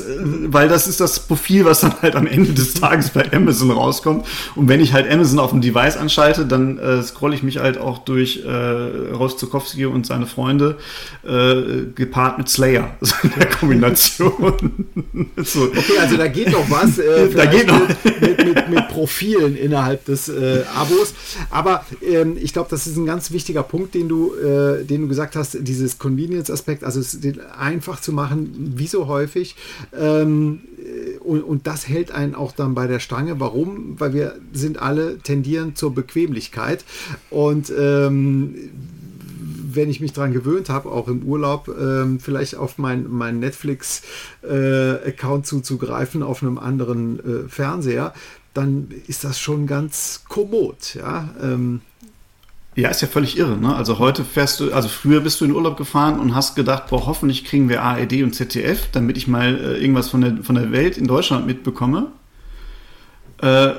weil 0.48 0.68
das 0.68 0.86
ist 0.86 1.00
das 1.00 1.18
Profil, 1.22 1.64
was 1.64 1.80
dann 1.80 1.94
halt 2.02 2.18
am 2.18 2.28
Ende 2.28 2.52
des 2.52 2.74
Tages 2.74 3.10
bei 3.12 3.32
Amazon 3.32 3.72
rauskommt. 3.72 4.26
Und 4.56 4.68
wenn 4.68 4.82
ich 4.82 4.92
halt 4.92 5.10
Amazon 5.10 5.40
auf 5.40 5.52
dem 5.52 5.62
Device 5.62 5.96
anschalte, 5.96 6.46
dann 6.46 6.78
äh, 6.78 7.02
scrolle 7.02 7.34
ich 7.34 7.42
mich 7.42 7.60
halt 7.60 7.78
auch 7.78 8.00
durch 8.00 8.44
äh, 8.46 8.50
Rolf 8.50 9.38
Zukowski 9.38 9.86
und 9.86 10.06
seine 10.06 10.26
Freunde 10.26 10.78
äh, 11.26 11.86
gepaart 11.96 12.38
mit 12.38 12.50
Slayer. 12.50 12.98
So 13.14 13.16
in 13.24 13.34
der 13.38 13.50
Kombination. 13.50 14.88
so. 15.44 15.64
Okay, 15.64 15.98
also 16.00 16.18
da 16.18 16.28
geht 16.28 16.52
noch 16.52 16.70
was. 16.70 16.98
Äh, 16.98 17.30
da 17.36 17.46
geht 17.46 17.68
noch. 17.68 17.82
Mit, 18.04 18.46
mit, 18.46 18.70
mit, 18.70 18.88
Profilen 18.88 19.56
innerhalb 19.56 20.06
des 20.06 20.30
äh, 20.30 20.64
Abos. 20.76 21.14
Aber 21.50 21.86
ähm, 22.02 22.38
ich 22.40 22.54
glaube, 22.54 22.70
das 22.70 22.88
ist 22.88 22.98
ein 22.98 23.06
ganz 23.06 23.32
wichtiger 23.32 23.64
Punkt, 23.64 23.94
den 23.94 24.08
du, 24.08 24.34
äh, 24.36 24.84
den 24.84 25.02
du 25.02 25.08
gesagt 25.08 25.36
hast, 25.36 25.58
dieses 25.62 25.98
Convenience-Aspekt, 26.00 26.84
also 26.84 27.00
es 27.00 27.18
einfach 27.58 28.02
zu 28.02 28.14
machen, 28.14 28.74
wie 28.76 28.88
so 28.88 29.08
häufig. 29.14 29.56
Ähm, 29.98 30.62
und, 31.22 31.44
und, 31.44 31.68
das 31.68 31.88
hält 31.88 32.12
einen 32.12 32.36
auch 32.36 32.52
dann 32.52 32.76
bei 32.76 32.88
der 32.88 33.00
Stange. 33.00 33.40
Warum? 33.40 34.00
Weil 34.00 34.14
wir 34.14 34.36
sind 34.52 34.82
alle 34.82 35.20
tendieren 35.20 35.76
zur 35.76 35.96
Bequemlichkeit. 35.96 36.84
Und 37.30 37.72
ähm, 37.78 38.56
wenn 39.76 39.90
ich 39.90 40.02
mich 40.02 40.14
daran 40.14 40.34
gewöhnt 40.34 40.70
habe, 40.70 40.92
auch 40.92 41.08
im 41.08 41.24
Urlaub, 41.24 41.68
ähm, 41.68 42.20
vielleicht 42.20 42.56
auf 42.56 42.78
meinen 42.78 43.12
mein 43.12 43.40
Netflix-Account 43.40 45.46
äh, 45.46 45.48
zuzugreifen, 45.48 46.24
auf 46.24 46.44
einem 46.44 46.58
anderen 46.58 47.20
äh, 47.20 47.50
Fernseher, 47.50 48.14
dann 48.54 48.90
ist 49.08 49.24
das 49.24 49.40
schon 49.40 49.68
ganz 49.68 50.24
kommod. 50.28 50.96
Ja? 50.96 51.30
Ähm, 51.42 51.82
ja, 52.76 52.90
ist 52.90 53.02
ja 53.02 53.08
völlig 53.08 53.38
irre. 53.38 53.58
Ne? 53.58 53.76
Also 53.76 54.00
heute 54.00 54.24
fährst 54.24 54.60
du, 54.60 54.74
also 54.74 54.88
früher 54.88 55.22
bist 55.22 55.40
du 55.42 55.46
in 55.46 55.52
Urlaub 55.52 55.78
gefahren 55.78 56.20
und 56.20 56.34
hast 56.34 56.56
gedacht, 56.56 56.88
boah, 56.88 57.06
hoffentlich 57.06 57.46
kriegen 57.46 57.70
wir 57.70 57.84
ARD 57.84 58.24
und 58.24 58.34
ZDF, 58.34 58.90
damit 58.92 59.18
ich 59.18 59.28
mal 59.28 59.56
äh, 59.56 59.80
irgendwas 59.80 60.10
von 60.10 60.22
der, 60.22 60.38
von 60.44 60.56
der 60.56 60.72
Welt 60.72 60.98
in 60.98 61.08
Deutschland 61.08 61.46
mitbekomme. 61.46 62.12
Äh, 63.42 63.74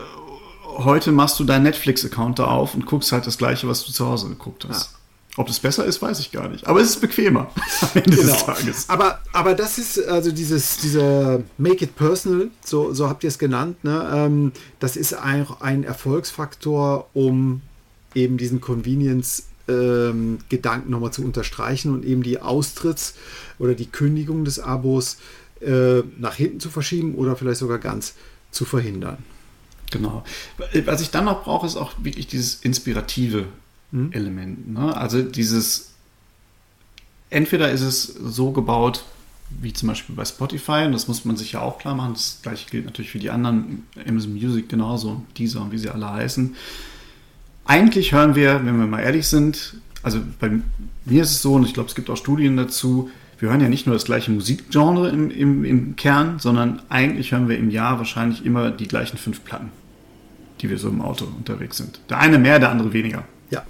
heute 0.77 1.13
machst 1.13 1.41
du 1.41 1.45
deinen 1.45 1.65
Netflix-Account 1.65 2.39
da 2.39 2.45
auf 2.45 2.75
und 2.75 2.87
guckst 2.87 3.11
halt 3.13 3.27
das 3.27 3.39
Gleiche, 3.39 3.69
was 3.69 3.85
du 3.85 3.93
zu 3.93 4.07
Hause 4.07 4.29
geguckt 4.29 4.67
hast. 4.69 4.93
Ja. 4.93 4.99
Ob 5.37 5.49
das 5.49 5.59
besser 5.59 5.85
ist, 5.85 6.01
weiß 6.01 6.21
ich 6.21 6.31
gar 6.31 6.49
nicht. 6.49 6.69
Aber 6.69 6.81
es 6.81 6.91
ist 6.91 7.01
bequemer 7.01 7.51
am 7.81 7.89
Ende 7.95 8.17
genau. 8.17 8.33
des 8.33 8.47
Tages. 8.47 8.89
Aber, 8.89 9.19
aber 9.33 9.55
das 9.55 9.79
ist 9.79 10.07
also 10.07 10.31
dieses, 10.31 10.77
dieser 10.77 11.41
Make 11.59 11.87
it 11.87 11.97
personal, 11.97 12.51
so, 12.65 12.93
so 12.93 13.09
habt 13.09 13.25
ihr 13.25 13.29
es 13.29 13.39
genannt. 13.39 13.83
Ne? 13.83 14.09
Ähm, 14.15 14.53
das 14.79 14.97
ist 14.97 15.15
ein, 15.15 15.45
ein 15.59 15.83
Erfolgsfaktor, 15.83 17.09
um 17.15 17.63
eben 18.15 18.37
diesen 18.37 18.61
Convenience-Gedanken 18.61 20.87
ähm, 20.87 20.91
nochmal 20.91 21.13
zu 21.13 21.25
unterstreichen 21.25 21.93
und 21.93 22.05
eben 22.05 22.23
die 22.23 22.41
Austritts- 22.41 23.15
oder 23.59 23.75
die 23.75 23.87
Kündigung 23.87 24.45
des 24.45 24.59
Abos 24.59 25.19
äh, 25.61 26.03
nach 26.19 26.35
hinten 26.35 26.61
zu 26.61 26.71
verschieben 26.71 27.15
oder 27.15 27.37
vielleicht 27.37 27.61
sogar 27.61 27.79
ganz 27.79 28.15
zu 28.51 28.65
verhindern. 28.65 29.19
Genau. 29.91 30.25
Was 30.87 31.01
ich 31.01 31.11
dann 31.11 31.27
noch 31.27 31.45
brauche, 31.45 31.67
ist 31.67 31.77
auch 31.77 31.93
wirklich 32.03 32.27
dieses 32.27 32.57
inspirative 32.57 33.47
hm? 33.93 34.13
Element. 34.13 34.73
Ne? 34.73 34.97
Also 34.97 35.23
dieses, 35.23 35.93
entweder 37.31 37.71
ist 37.71 37.83
es 37.83 38.03
so 38.03 38.51
gebaut, 38.51 39.05
wie 39.61 39.73
zum 39.73 39.89
Beispiel 39.89 40.17
bei 40.17 40.25
Spotify, 40.25 40.85
und 40.87 40.93
das 40.93 41.07
muss 41.07 41.25
man 41.25 41.37
sich 41.37 41.53
ja 41.53 41.61
auch 41.61 41.79
klar 41.79 41.95
machen, 41.95 42.15
das 42.15 42.41
gleiche 42.43 42.69
gilt 42.71 42.87
natürlich 42.87 43.11
für 43.11 43.19
die 43.19 43.31
anderen, 43.31 43.87
Amazon 44.07 44.33
Music 44.33 44.69
genauso, 44.69 45.23
Deezer 45.39 45.63
und 45.63 45.71
wie 45.71 45.79
sie 45.79 45.91
alle 45.91 46.11
heißen, 46.11 46.57
eigentlich 47.65 48.13
hören 48.13 48.35
wir, 48.35 48.65
wenn 48.65 48.79
wir 48.79 48.87
mal 48.87 49.01
ehrlich 49.01 49.27
sind, 49.27 49.77
also 50.03 50.21
bei 50.39 50.51
mir 51.05 51.23
ist 51.23 51.31
es 51.31 51.43
so, 51.43 51.55
und 51.55 51.65
ich 51.65 51.75
glaube, 51.75 51.89
es 51.89 51.95
gibt 51.95 52.11
auch 52.11 52.17
Studien 52.17 52.57
dazu, 52.57 53.11
wir 53.39 53.51
hören 53.51 53.61
ja 53.61 53.69
nicht 53.69 53.87
nur 53.87 53.95
das 53.95 54.05
gleiche 54.05 54.31
Musikgenre 54.31 55.09
im, 55.09 55.31
im, 55.31 55.65
im 55.65 55.97
Kern, 55.97 56.39
sondern 56.39 56.83
eigentlich 56.89 57.33
hören 57.33 57.49
wir 57.49 57.59
im 57.59 57.71
Jahr 57.71 57.99
wahrscheinlich 57.99 58.45
immer 58.45 58.71
die 58.71 58.87
gleichen 58.87 59.19
fünf 59.19 59.45
Platten, 59.45 59.71
die 60.61 60.71
wir 60.71 60.79
so 60.79 60.89
im 60.89 61.01
Auto 61.01 61.25
unterwegs 61.25 61.77
sind. 61.77 62.01
Der 62.09 62.19
eine 62.19 62.39
mehr, 62.39 62.59
der 62.59 62.71
andere 62.71 62.93
weniger. 62.93 63.25
Ja. 63.51 63.65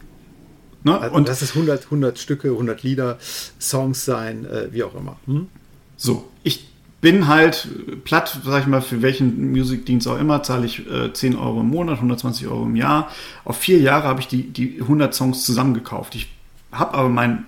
Ne? 0.82 0.98
Also 0.98 1.14
und 1.14 1.28
das 1.28 1.42
ist 1.42 1.54
100, 1.54 1.84
100 1.84 2.18
Stücke, 2.18 2.50
100 2.50 2.82
Lieder, 2.82 3.18
Songs 3.60 4.04
sein, 4.04 4.44
äh, 4.44 4.68
wie 4.72 4.82
auch 4.82 4.94
immer. 4.94 5.16
Hm? 5.26 5.48
So, 5.96 6.30
ich 6.42 6.68
bin 7.04 7.28
halt 7.28 7.68
platt, 8.04 8.40
sag 8.46 8.62
ich 8.62 8.66
mal, 8.66 8.80
für 8.80 9.02
welchen 9.02 9.52
Musikdienst 9.52 10.08
auch 10.08 10.18
immer, 10.18 10.42
zahle 10.42 10.64
ich 10.64 10.90
äh, 10.90 11.12
10 11.12 11.36
Euro 11.36 11.60
im 11.60 11.68
Monat, 11.68 11.96
120 11.96 12.46
Euro 12.46 12.64
im 12.64 12.76
Jahr. 12.76 13.10
Auf 13.44 13.58
vier 13.58 13.78
Jahre 13.78 14.08
habe 14.08 14.20
ich 14.20 14.26
die, 14.26 14.44
die 14.44 14.80
100 14.80 15.14
Songs 15.14 15.44
zusammengekauft. 15.44 16.14
Ich 16.14 16.32
habe 16.72 16.94
aber 16.94 17.10
mein 17.10 17.44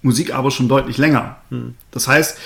Musikabo 0.00 0.48
schon 0.48 0.70
deutlich 0.70 0.96
länger. 0.96 1.36
Hm. 1.50 1.74
Das 1.90 2.08
heißt, 2.08 2.38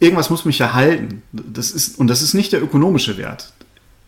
irgendwas 0.00 0.30
muss 0.30 0.46
mich 0.46 0.58
ja 0.58 0.72
halten. 0.72 1.20
Das 1.32 1.70
ist, 1.70 1.98
und 1.98 2.06
das 2.06 2.22
ist 2.22 2.32
nicht 2.32 2.54
der 2.54 2.62
ökonomische 2.62 3.18
Wert, 3.18 3.52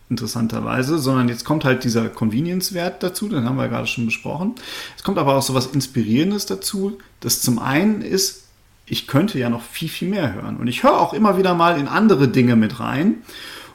interessanterweise, 0.09 0.97
sondern 0.97 1.29
jetzt 1.29 1.45
kommt 1.45 1.63
halt 1.63 1.83
dieser 1.83 2.09
Convenience-Wert 2.09 3.03
dazu, 3.03 3.29
den 3.29 3.45
haben 3.45 3.57
wir 3.57 3.67
gerade 3.67 3.85
schon 3.85 4.07
besprochen. 4.07 4.55
Es 4.97 5.03
kommt 5.03 5.19
aber 5.19 5.35
auch 5.35 5.43
so 5.43 5.53
was 5.53 5.67
Inspirierendes 5.67 6.47
dazu, 6.47 6.97
das 7.19 7.43
zum 7.43 7.59
einen 7.59 8.01
ist, 8.01 8.46
ich 8.87 9.07
könnte 9.07 9.37
ja 9.37 9.49
noch 9.49 9.61
viel, 9.61 9.89
viel 9.89 10.07
mehr 10.07 10.33
hören. 10.33 10.57
Und 10.57 10.67
ich 10.67 10.83
höre 10.83 10.99
auch 10.99 11.13
immer 11.13 11.37
wieder 11.37 11.53
mal 11.53 11.79
in 11.79 11.87
andere 11.87 12.27
Dinge 12.27 12.55
mit 12.55 12.79
rein. 12.79 13.15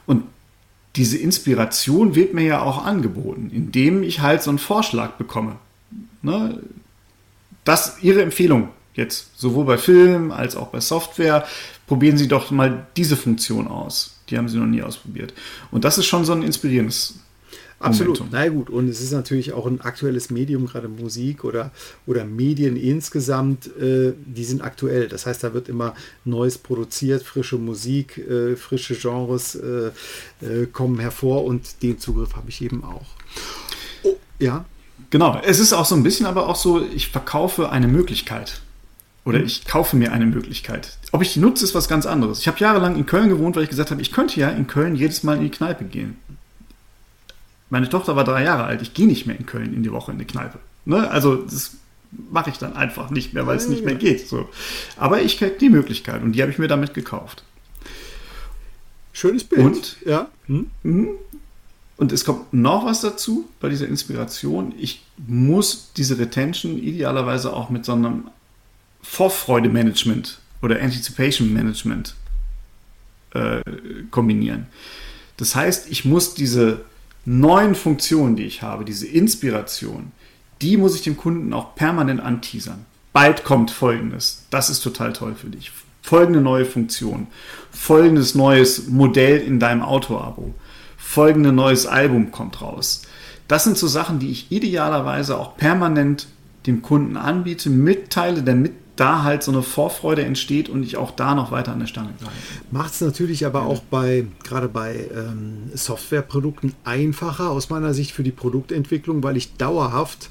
Und 0.05 0.23
diese 0.95 1.17
Inspiration 1.17 2.15
wird 2.15 2.33
mir 2.33 2.43
ja 2.43 2.61
auch 2.61 2.83
angeboten, 2.83 3.51
indem 3.53 4.03
ich 4.03 4.19
halt 4.21 4.41
so 4.43 4.49
einen 4.49 4.59
Vorschlag 4.59 5.11
bekomme. 5.11 5.55
Ne? 6.21 6.59
Das 7.63 7.97
Ihre 8.01 8.21
Empfehlung 8.21 8.69
jetzt, 8.95 9.39
sowohl 9.39 9.65
bei 9.65 9.77
Film 9.77 10.31
als 10.31 10.55
auch 10.55 10.67
bei 10.67 10.79
Software. 10.79 11.45
Probieren 11.87 12.17
Sie 12.17 12.27
doch 12.27 12.51
mal 12.51 12.87
diese 12.97 13.17
Funktion 13.17 13.67
aus. 13.67 14.19
Die 14.29 14.37
haben 14.37 14.49
Sie 14.49 14.57
noch 14.57 14.65
nie 14.65 14.81
ausprobiert. 14.81 15.33
Und 15.71 15.83
das 15.83 15.97
ist 15.97 16.05
schon 16.05 16.25
so 16.25 16.33
ein 16.33 16.43
inspirierendes 16.43 17.15
Absolut. 17.79 18.19
Momentum. 18.19 18.39
Na 18.39 18.47
gut, 18.47 18.69
und 18.69 18.87
es 18.87 19.01
ist 19.01 19.11
natürlich 19.11 19.51
auch 19.51 19.65
ein 19.65 19.81
aktuelles 19.81 20.29
Medium, 20.29 20.67
gerade 20.67 20.87
Musik 20.87 21.43
oder, 21.43 21.71
oder 22.07 22.23
Medien 22.23 22.77
insgesamt, 22.77 23.67
äh, 23.77 24.13
die 24.25 24.43
sind 24.45 24.61
aktuell. 24.61 25.09
Das 25.09 25.25
heißt, 25.25 25.43
da 25.43 25.53
wird 25.53 25.67
immer 25.67 25.93
Neues 26.23 26.57
produziert, 26.57 27.23
frische 27.23 27.57
Musik, 27.57 28.17
äh, 28.17 28.55
frische 28.55 28.95
Genres 28.95 29.55
äh, 29.55 29.91
äh 30.41 30.65
kommen 30.71 30.99
hervor 30.99 31.43
und 31.43 31.83
den 31.83 31.99
Zugriff 31.99 32.35
habe 32.35 32.49
ich 32.49 32.61
eben 32.61 32.83
auch. 32.83 33.05
Oh, 34.03 34.15
ja. 34.39 34.65
Genau, 35.09 35.39
es 35.43 35.59
ist 35.59 35.73
auch 35.73 35.85
so 35.85 35.95
ein 35.95 36.03
bisschen 36.03 36.25
aber 36.25 36.47
auch 36.47 36.55
so, 36.55 36.81
ich 36.81 37.09
verkaufe 37.09 37.69
eine 37.69 37.87
Möglichkeit. 37.87 38.61
Oder 39.25 39.39
mhm. 39.39 39.45
ich 39.45 39.65
kaufe 39.65 39.95
mir 39.95 40.11
eine 40.11 40.25
Möglichkeit. 40.25 40.97
Ob 41.11 41.21
ich 41.21 41.33
die 41.33 41.39
nutze, 41.39 41.63
ist 41.63 41.75
was 41.75 41.87
ganz 41.87 42.05
anderes. 42.05 42.39
Ich 42.39 42.47
habe 42.47 42.59
jahrelang 42.59 42.95
in 42.95 43.05
Köln 43.05 43.29
gewohnt, 43.29 43.55
weil 43.55 43.63
ich 43.63 43.69
gesagt 43.69 43.91
habe, 43.91 44.01
ich 44.01 44.11
könnte 44.11 44.39
ja 44.39 44.49
in 44.49 44.67
Köln 44.67 44.95
jedes 44.95 45.23
Mal 45.23 45.37
in 45.37 45.43
die 45.43 45.51
Kneipe 45.51 45.85
gehen. 45.85 46.17
Meine 47.73 47.89
Tochter 47.89 48.15
war 48.15 48.23
drei 48.23 48.43
Jahre 48.43 48.65
alt. 48.65 48.83
Ich 48.83 48.93
gehe 48.93 49.07
nicht 49.07 49.25
mehr 49.25 49.35
in 49.35 49.47
Köln 49.47 49.73
in 49.73 49.81
die 49.81 49.91
Woche 49.91 50.11
in 50.11 50.19
die 50.19 50.25
Kneipe. 50.25 50.59
Ne? 50.85 51.09
Also 51.09 51.37
das 51.37 51.71
mache 52.29 52.51
ich 52.51 52.59
dann 52.59 52.75
einfach 52.75 53.09
nicht 53.09 53.33
mehr, 53.33 53.47
weil 53.47 53.57
es 53.57 53.67
nicht 53.67 53.83
mehr 53.83 53.95
geht. 53.95 54.29
So. 54.29 54.47
Aber 54.95 55.23
ich 55.23 55.39
kriege 55.39 55.57
die 55.59 55.71
Möglichkeit 55.71 56.21
und 56.21 56.33
die 56.33 56.43
habe 56.43 56.51
ich 56.51 56.59
mir 56.59 56.67
damit 56.67 56.93
gekauft. 56.93 57.43
Schönes 59.11 59.43
Bild. 59.43 59.65
Und, 59.65 59.97
ja. 60.05 60.29
Hm? 60.45 60.69
Mhm. 60.83 61.09
Und 61.97 62.11
es 62.11 62.25
kommt 62.25 62.53
noch 62.53 62.85
was 62.85 63.01
dazu 63.01 63.49
bei 63.59 63.69
dieser 63.69 63.87
Inspiration. 63.87 64.75
Ich 64.77 65.03
muss 65.25 65.93
diese 65.97 66.19
Retention 66.19 66.77
idealerweise 66.77 67.53
auch 67.53 67.71
mit 67.71 67.85
so 67.85 67.93
einem 67.93 68.29
Vorfreude-Management 69.01 70.37
oder 70.61 70.79
Anticipation-Management 70.79 72.13
äh, 73.31 73.61
kombinieren. 74.11 74.67
Das 75.37 75.55
heißt, 75.55 75.89
ich 75.89 76.05
muss 76.05 76.35
diese 76.35 76.85
neuen 77.25 77.75
Funktionen, 77.75 78.35
die 78.35 78.45
ich 78.45 78.61
habe, 78.61 78.85
diese 78.85 79.07
Inspiration, 79.07 80.11
die 80.61 80.77
muss 80.77 80.95
ich 80.95 81.03
dem 81.03 81.17
Kunden 81.17 81.53
auch 81.53 81.75
permanent 81.75 82.21
anteasern. 82.21 82.85
Bald 83.11 83.43
kommt 83.43 83.71
Folgendes. 83.71 84.45
Das 84.49 84.69
ist 84.69 84.81
total 84.81 85.13
toll 85.13 85.35
für 85.35 85.49
dich. 85.49 85.71
Folgende 86.01 86.41
neue 86.41 86.65
Funktion. 86.65 87.27
Folgendes 87.71 88.35
neues 88.35 88.87
Modell 88.87 89.39
in 89.39 89.59
deinem 89.59 89.83
Auto-Abo. 89.83 90.53
Folgende 90.97 91.51
neues 91.51 91.85
Album 91.85 92.31
kommt 92.31 92.61
raus. 92.61 93.03
Das 93.47 93.63
sind 93.63 93.77
so 93.77 93.87
Sachen, 93.87 94.19
die 94.19 94.31
ich 94.31 94.51
idealerweise 94.51 95.37
auch 95.37 95.57
permanent 95.57 96.27
dem 96.65 96.81
Kunden 96.81 97.17
anbiete, 97.17 97.69
mitteile, 97.69 98.41
damit 98.41 98.73
da 98.95 99.23
halt 99.23 99.41
so 99.43 99.51
eine 99.51 99.63
Vorfreude 99.63 100.23
entsteht 100.23 100.69
und 100.69 100.83
ich 100.83 100.97
auch 100.97 101.11
da 101.11 101.33
noch 101.33 101.51
weiter 101.51 101.71
an 101.71 101.79
der 101.79 101.87
Stange 101.87 102.13
bleibe. 102.19 102.33
Macht 102.71 102.93
es 102.93 103.01
natürlich 103.01 103.45
aber 103.45 103.61
ja. 103.61 103.65
auch 103.65 103.79
bei, 103.81 104.25
gerade 104.43 104.69
bei 104.69 105.09
ähm, 105.15 105.71
Softwareprodukten 105.73 106.73
einfacher 106.83 107.49
aus 107.49 107.69
meiner 107.69 107.93
Sicht 107.93 108.11
für 108.11 108.23
die 108.23 108.31
Produktentwicklung, 108.31 109.23
weil 109.23 109.37
ich 109.37 109.55
dauerhaft 109.55 110.29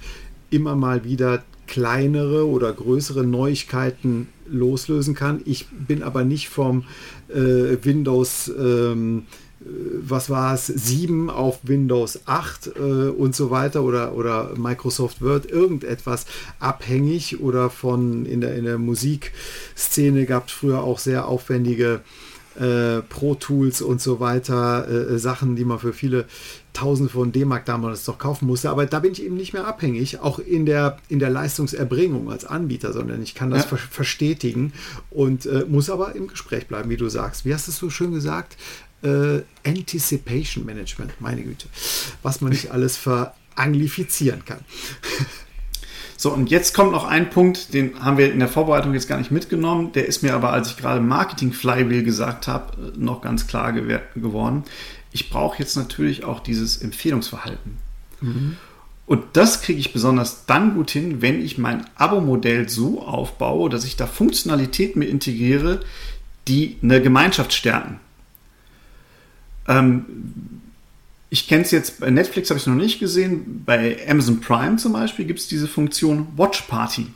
immer 0.50 0.76
mal 0.76 1.04
wieder 1.04 1.42
kleinere 1.66 2.46
oder 2.46 2.72
größere 2.72 3.24
Neuigkeiten 3.24 4.28
loslösen 4.46 5.14
kann. 5.14 5.40
Ich 5.44 5.66
bin 5.70 6.02
aber 6.02 6.22
nicht 6.24 6.48
vom 6.48 6.84
äh, 7.28 7.78
Windows 7.82 8.52
ähm, 8.56 9.26
was 10.02 10.30
war 10.30 10.54
es, 10.54 10.66
7 10.66 11.30
auf 11.30 11.60
Windows 11.62 12.20
8 12.26 12.66
äh, 12.66 12.80
und 12.80 13.34
so 13.34 13.50
weiter 13.50 13.82
oder, 13.82 14.14
oder 14.14 14.52
Microsoft 14.56 15.22
Word, 15.22 15.50
irgendetwas 15.50 16.26
abhängig 16.58 17.40
oder 17.40 17.70
von 17.70 18.26
in 18.26 18.40
der, 18.40 18.54
in 18.54 18.64
der 18.64 18.78
Musikszene 18.78 20.26
gab 20.26 20.48
es 20.48 20.52
früher 20.52 20.82
auch 20.82 20.98
sehr 20.98 21.26
aufwendige 21.26 22.00
äh, 22.58 23.00
Pro 23.02 23.34
Tools 23.34 23.80
und 23.80 24.00
so 24.00 24.20
weiter, 24.20 24.88
äh, 24.88 25.18
Sachen, 25.18 25.56
die 25.56 25.64
man 25.64 25.78
für 25.78 25.92
viele 25.92 26.26
Tausende 26.72 27.10
von 27.10 27.32
D-Mark 27.32 27.66
damals 27.66 28.06
noch 28.06 28.18
kaufen 28.18 28.46
musste. 28.46 28.70
Aber 28.70 28.86
da 28.86 29.00
bin 29.00 29.12
ich 29.12 29.22
eben 29.22 29.36
nicht 29.36 29.52
mehr 29.52 29.66
abhängig, 29.66 30.20
auch 30.20 30.38
in 30.38 30.66
der, 30.66 30.98
in 31.08 31.18
der 31.18 31.30
Leistungserbringung 31.30 32.30
als 32.30 32.44
Anbieter, 32.44 32.92
sondern 32.92 33.22
ich 33.22 33.34
kann 33.34 33.50
das 33.50 33.62
ja. 33.62 33.68
ver 33.68 33.78
verstetigen 33.78 34.72
und 35.10 35.46
äh, 35.46 35.64
muss 35.68 35.90
aber 35.90 36.14
im 36.14 36.28
Gespräch 36.28 36.66
bleiben, 36.68 36.90
wie 36.90 36.96
du 36.96 37.08
sagst. 37.08 37.44
Wie 37.44 37.54
hast 37.54 37.66
du 37.66 37.72
es 37.72 37.78
so 37.78 37.90
schön 37.90 38.12
gesagt? 38.12 38.56
Äh, 39.02 39.42
Anticipation 39.66 40.64
Management, 40.64 41.12
meine 41.20 41.42
Güte, 41.42 41.66
was 42.22 42.40
man 42.40 42.52
nicht 42.52 42.70
alles 42.70 42.96
veranglifizieren 42.96 44.44
kann. 44.44 44.60
So, 46.22 46.32
und 46.32 46.52
jetzt 46.52 46.72
kommt 46.72 46.92
noch 46.92 47.04
ein 47.04 47.30
Punkt, 47.30 47.74
den 47.74 47.98
haben 47.98 48.16
wir 48.16 48.32
in 48.32 48.38
der 48.38 48.46
Vorbereitung 48.46 48.94
jetzt 48.94 49.08
gar 49.08 49.18
nicht 49.18 49.32
mitgenommen. 49.32 49.90
Der 49.90 50.06
ist 50.06 50.22
mir 50.22 50.34
aber, 50.34 50.52
als 50.52 50.68
ich 50.68 50.76
gerade 50.76 51.00
Marketing 51.00 51.52
Flywheel 51.52 52.04
gesagt 52.04 52.46
habe, 52.46 52.92
noch 52.96 53.22
ganz 53.22 53.48
klar 53.48 53.72
gew 53.72 53.98
geworden. 54.14 54.62
Ich 55.10 55.30
brauche 55.30 55.58
jetzt 55.58 55.74
natürlich 55.74 56.22
auch 56.22 56.38
dieses 56.38 56.76
Empfehlungsverhalten. 56.76 57.76
Mhm. 58.20 58.56
Und 59.04 59.24
das 59.32 59.62
kriege 59.62 59.80
ich 59.80 59.92
besonders 59.92 60.46
dann 60.46 60.74
gut 60.74 60.92
hin, 60.92 61.22
wenn 61.22 61.44
ich 61.44 61.58
mein 61.58 61.86
Abo-Modell 61.96 62.68
so 62.68 63.02
aufbaue, 63.02 63.68
dass 63.68 63.84
ich 63.84 63.96
da 63.96 64.06
Funktionalitäten 64.06 65.00
mit 65.00 65.08
integriere, 65.08 65.80
die 66.46 66.76
eine 66.84 67.02
Gemeinschaft 67.02 67.52
stärken. 67.52 67.98
Ähm, 69.68 70.04
ich 71.30 71.48
kenne 71.48 71.62
es 71.62 71.70
jetzt, 71.70 72.00
bei 72.00 72.10
Netflix 72.10 72.50
habe 72.50 72.58
ich 72.58 72.64
es 72.64 72.66
noch 72.66 72.74
nicht 72.74 73.00
gesehen, 73.00 73.62
bei 73.64 73.98
Amazon 74.08 74.40
Prime 74.40 74.76
zum 74.76 74.92
Beispiel 74.92 75.24
gibt 75.24 75.40
es 75.40 75.48
diese 75.48 75.66
Funktion 75.66 76.26
Watch 76.36 76.62
Party. 76.62 77.06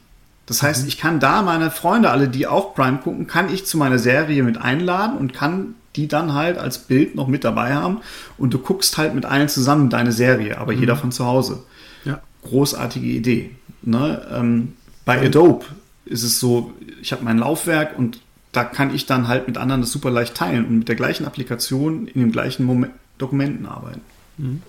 Das 0.46 0.62
heißt, 0.62 0.82
mhm. 0.82 0.88
ich 0.88 0.98
kann 0.98 1.20
da 1.20 1.42
meine 1.42 1.70
Freunde, 1.70 2.10
alle, 2.10 2.28
die 2.28 2.46
auch 2.46 2.74
Prime 2.74 2.98
gucken, 2.98 3.26
kann 3.26 3.52
ich 3.52 3.66
zu 3.66 3.76
meiner 3.76 3.98
Serie 3.98 4.42
mit 4.42 4.58
einladen 4.58 5.18
und 5.18 5.34
kann 5.34 5.74
die 5.96 6.08
dann 6.08 6.34
halt 6.34 6.58
als 6.58 6.78
Bild 6.78 7.14
noch 7.14 7.26
mit 7.26 7.44
dabei 7.44 7.74
haben 7.74 7.98
und 8.38 8.54
du 8.54 8.58
guckst 8.58 8.96
halt 8.96 9.14
mit 9.14 9.24
allen 9.24 9.48
zusammen 9.48 9.90
deine 9.90 10.12
Serie, 10.12 10.58
aber 10.58 10.72
mhm. 10.72 10.80
jeder 10.80 10.96
von 10.96 11.12
zu 11.12 11.26
Hause. 11.26 11.62
Ja. 12.04 12.20
Großartige 12.42 13.06
Idee. 13.06 13.50
Ne? 13.82 14.26
Ähm, 14.32 14.74
bei 15.04 15.24
Adobe 15.24 15.66
ist 16.04 16.22
es 16.22 16.40
so, 16.40 16.72
ich 17.02 17.12
habe 17.12 17.24
mein 17.24 17.38
Laufwerk 17.38 17.98
und 17.98 18.20
da 18.56 18.64
kann 18.64 18.94
ich 18.94 19.04
dann 19.04 19.28
halt 19.28 19.46
mit 19.46 19.58
anderen 19.58 19.82
das 19.82 19.92
super 19.92 20.10
leicht 20.10 20.34
teilen 20.34 20.64
und 20.64 20.78
mit 20.78 20.88
der 20.88 20.96
gleichen 20.96 21.26
Applikation 21.26 22.08
in 22.08 22.20
den 22.20 22.32
gleichen 22.32 22.64
Moment 22.64 22.94
Dokumenten 23.18 23.66
arbeiten. 23.66 24.00
Mhm. 24.38 24.62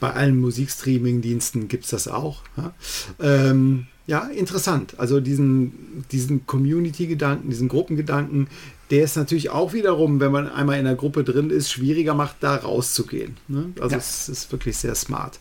Bei 0.00 0.12
allen 0.12 0.40
Musikstreaming-Diensten 0.40 1.68
gibt 1.68 1.84
es 1.84 1.90
das 1.90 2.08
auch. 2.08 2.42
Ja? 2.56 2.74
Ähm, 3.20 3.86
ja, 4.08 4.24
interessant. 4.24 4.98
Also 4.98 5.20
diesen, 5.20 6.04
diesen 6.10 6.46
Community-Gedanken, 6.46 7.48
diesen 7.48 7.68
Gruppengedanken, 7.68 8.48
der 8.90 9.04
ist 9.04 9.16
natürlich 9.16 9.50
auch 9.50 9.72
wiederum, 9.72 10.18
wenn 10.18 10.32
man 10.32 10.48
einmal 10.48 10.78
in 10.78 10.84
der 10.84 10.96
Gruppe 10.96 11.22
drin 11.22 11.50
ist, 11.50 11.70
schwieriger 11.70 12.14
macht, 12.14 12.36
da 12.40 12.56
rauszugehen. 12.56 13.36
Ne? 13.46 13.72
Also 13.78 13.92
ja. 13.92 13.98
es 13.98 14.28
ist 14.28 14.50
wirklich 14.50 14.76
sehr 14.76 14.96
smart. 14.96 15.38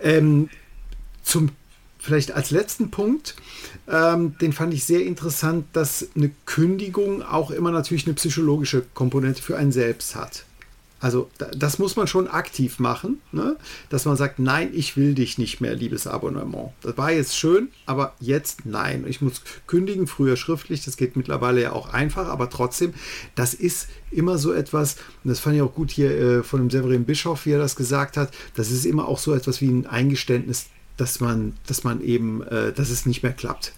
Ähm, 0.00 0.48
zum 1.22 1.50
vielleicht 2.04 2.32
als 2.32 2.50
letzten 2.50 2.90
Punkt, 2.90 3.34
ähm, 3.88 4.36
den 4.38 4.52
fand 4.52 4.74
ich 4.74 4.84
sehr 4.84 5.04
interessant, 5.04 5.66
dass 5.72 6.08
eine 6.14 6.30
Kündigung 6.46 7.22
auch 7.22 7.50
immer 7.50 7.70
natürlich 7.70 8.06
eine 8.06 8.14
psychologische 8.14 8.84
Komponente 8.94 9.42
für 9.42 9.56
einen 9.56 9.72
selbst 9.72 10.14
hat. 10.14 10.44
Also 11.04 11.28
das 11.54 11.78
muss 11.78 11.96
man 11.96 12.06
schon 12.06 12.28
aktiv 12.28 12.78
machen, 12.78 13.20
ne? 13.30 13.58
dass 13.90 14.06
man 14.06 14.16
sagt, 14.16 14.38
nein, 14.38 14.70
ich 14.72 14.96
will 14.96 15.12
dich 15.12 15.36
nicht 15.36 15.60
mehr, 15.60 15.74
liebes 15.74 16.06
Abonnement. 16.06 16.70
Das 16.80 16.96
war 16.96 17.12
jetzt 17.12 17.36
schön, 17.36 17.68
aber 17.84 18.14
jetzt 18.20 18.64
nein. 18.64 19.04
Ich 19.06 19.20
muss 19.20 19.42
kündigen, 19.66 20.06
früher 20.06 20.38
schriftlich, 20.38 20.82
das 20.82 20.96
geht 20.96 21.14
mittlerweile 21.14 21.60
ja 21.60 21.72
auch 21.72 21.92
einfach, 21.92 22.28
aber 22.28 22.48
trotzdem, 22.48 22.94
das 23.34 23.52
ist 23.52 23.88
immer 24.12 24.38
so 24.38 24.54
etwas, 24.54 24.96
und 25.24 25.28
das 25.28 25.40
fand 25.40 25.56
ich 25.56 25.62
auch 25.62 25.74
gut 25.74 25.90
hier 25.90 26.10
äh, 26.10 26.42
von 26.42 26.60
dem 26.60 26.70
Severin 26.70 27.04
Bischof, 27.04 27.44
wie 27.44 27.50
er 27.50 27.58
das 27.58 27.76
gesagt 27.76 28.16
hat, 28.16 28.32
das 28.54 28.70
ist 28.70 28.86
immer 28.86 29.06
auch 29.06 29.18
so 29.18 29.34
etwas 29.34 29.60
wie 29.60 29.68
ein 29.68 29.86
Eingeständnis, 29.86 30.68
dass 30.96 31.20
man, 31.20 31.54
dass 31.66 31.84
man 31.84 32.00
eben, 32.02 32.42
äh, 32.42 32.72
dass 32.72 32.90
es 32.90 33.06
nicht 33.06 33.22
mehr 33.22 33.32
klappt. 33.32 33.72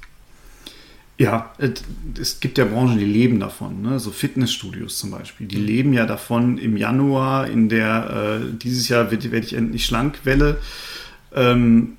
Ja, 1.19 1.55
es 2.21 2.41
gibt 2.41 2.59
ja 2.59 2.67
Branchen, 2.67 2.99
die 2.99 3.07
leben 3.07 3.41
davon, 3.41 3.81
ne? 3.81 3.99
so 3.99 4.11
Fitnessstudios 4.11 4.99
zum 4.99 5.11
Beispiel. 5.11 5.47
Die 5.47 5.57
leben 5.57 5.95
ja 5.95 6.05
davon 6.05 6.59
im 6.59 6.77
Januar, 6.77 7.49
in 7.49 7.71
der 7.71 8.41
äh, 8.43 8.53
dieses 8.53 8.89
Jahr 8.89 9.11
werde 9.11 9.33
werd 9.33 9.45
ich 9.45 9.55
endlich 9.55 9.87
schlank 9.87 10.21
Welle, 10.25 10.59
ähm, 11.35 11.97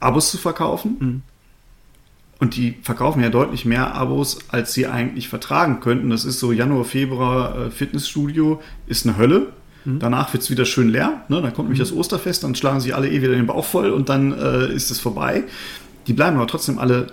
Abos 0.00 0.30
zu 0.30 0.38
verkaufen. 0.38 0.96
Mhm. 0.98 1.22
Und 2.40 2.56
die 2.56 2.76
verkaufen 2.82 3.22
ja 3.22 3.28
deutlich 3.28 3.64
mehr 3.66 3.94
Abos, 3.94 4.38
als 4.48 4.72
sie 4.72 4.86
eigentlich 4.86 5.28
vertragen 5.28 5.80
könnten. 5.80 6.08
Das 6.08 6.24
ist 6.24 6.38
so 6.38 6.52
Januar, 6.52 6.84
Februar 6.84 7.66
äh, 7.66 7.70
Fitnessstudio, 7.70 8.62
ist 8.86 9.06
eine 9.06 9.18
Hölle. 9.18 9.52
Mhm. 9.88 9.98
Danach 10.00 10.32
wird 10.32 10.42
es 10.42 10.50
wieder 10.50 10.64
schön 10.64 10.90
leer. 10.90 11.22
Ne? 11.28 11.40
Dann 11.40 11.54
kommt 11.54 11.68
nämlich 11.68 11.78
mhm. 11.78 11.90
das 11.90 11.92
Osterfest, 11.92 12.44
dann 12.44 12.54
schlagen 12.54 12.80
sie 12.80 12.92
alle 12.92 13.08
eh 13.08 13.22
wieder 13.22 13.32
den 13.32 13.46
Bauch 13.46 13.64
voll 13.64 13.90
und 13.90 14.08
dann 14.08 14.32
äh, 14.32 14.72
ist 14.72 14.90
es 14.90 15.00
vorbei. 15.00 15.44
Die 16.06 16.12
bleiben 16.12 16.36
aber 16.36 16.46
trotzdem 16.46 16.78
alle 16.78 17.08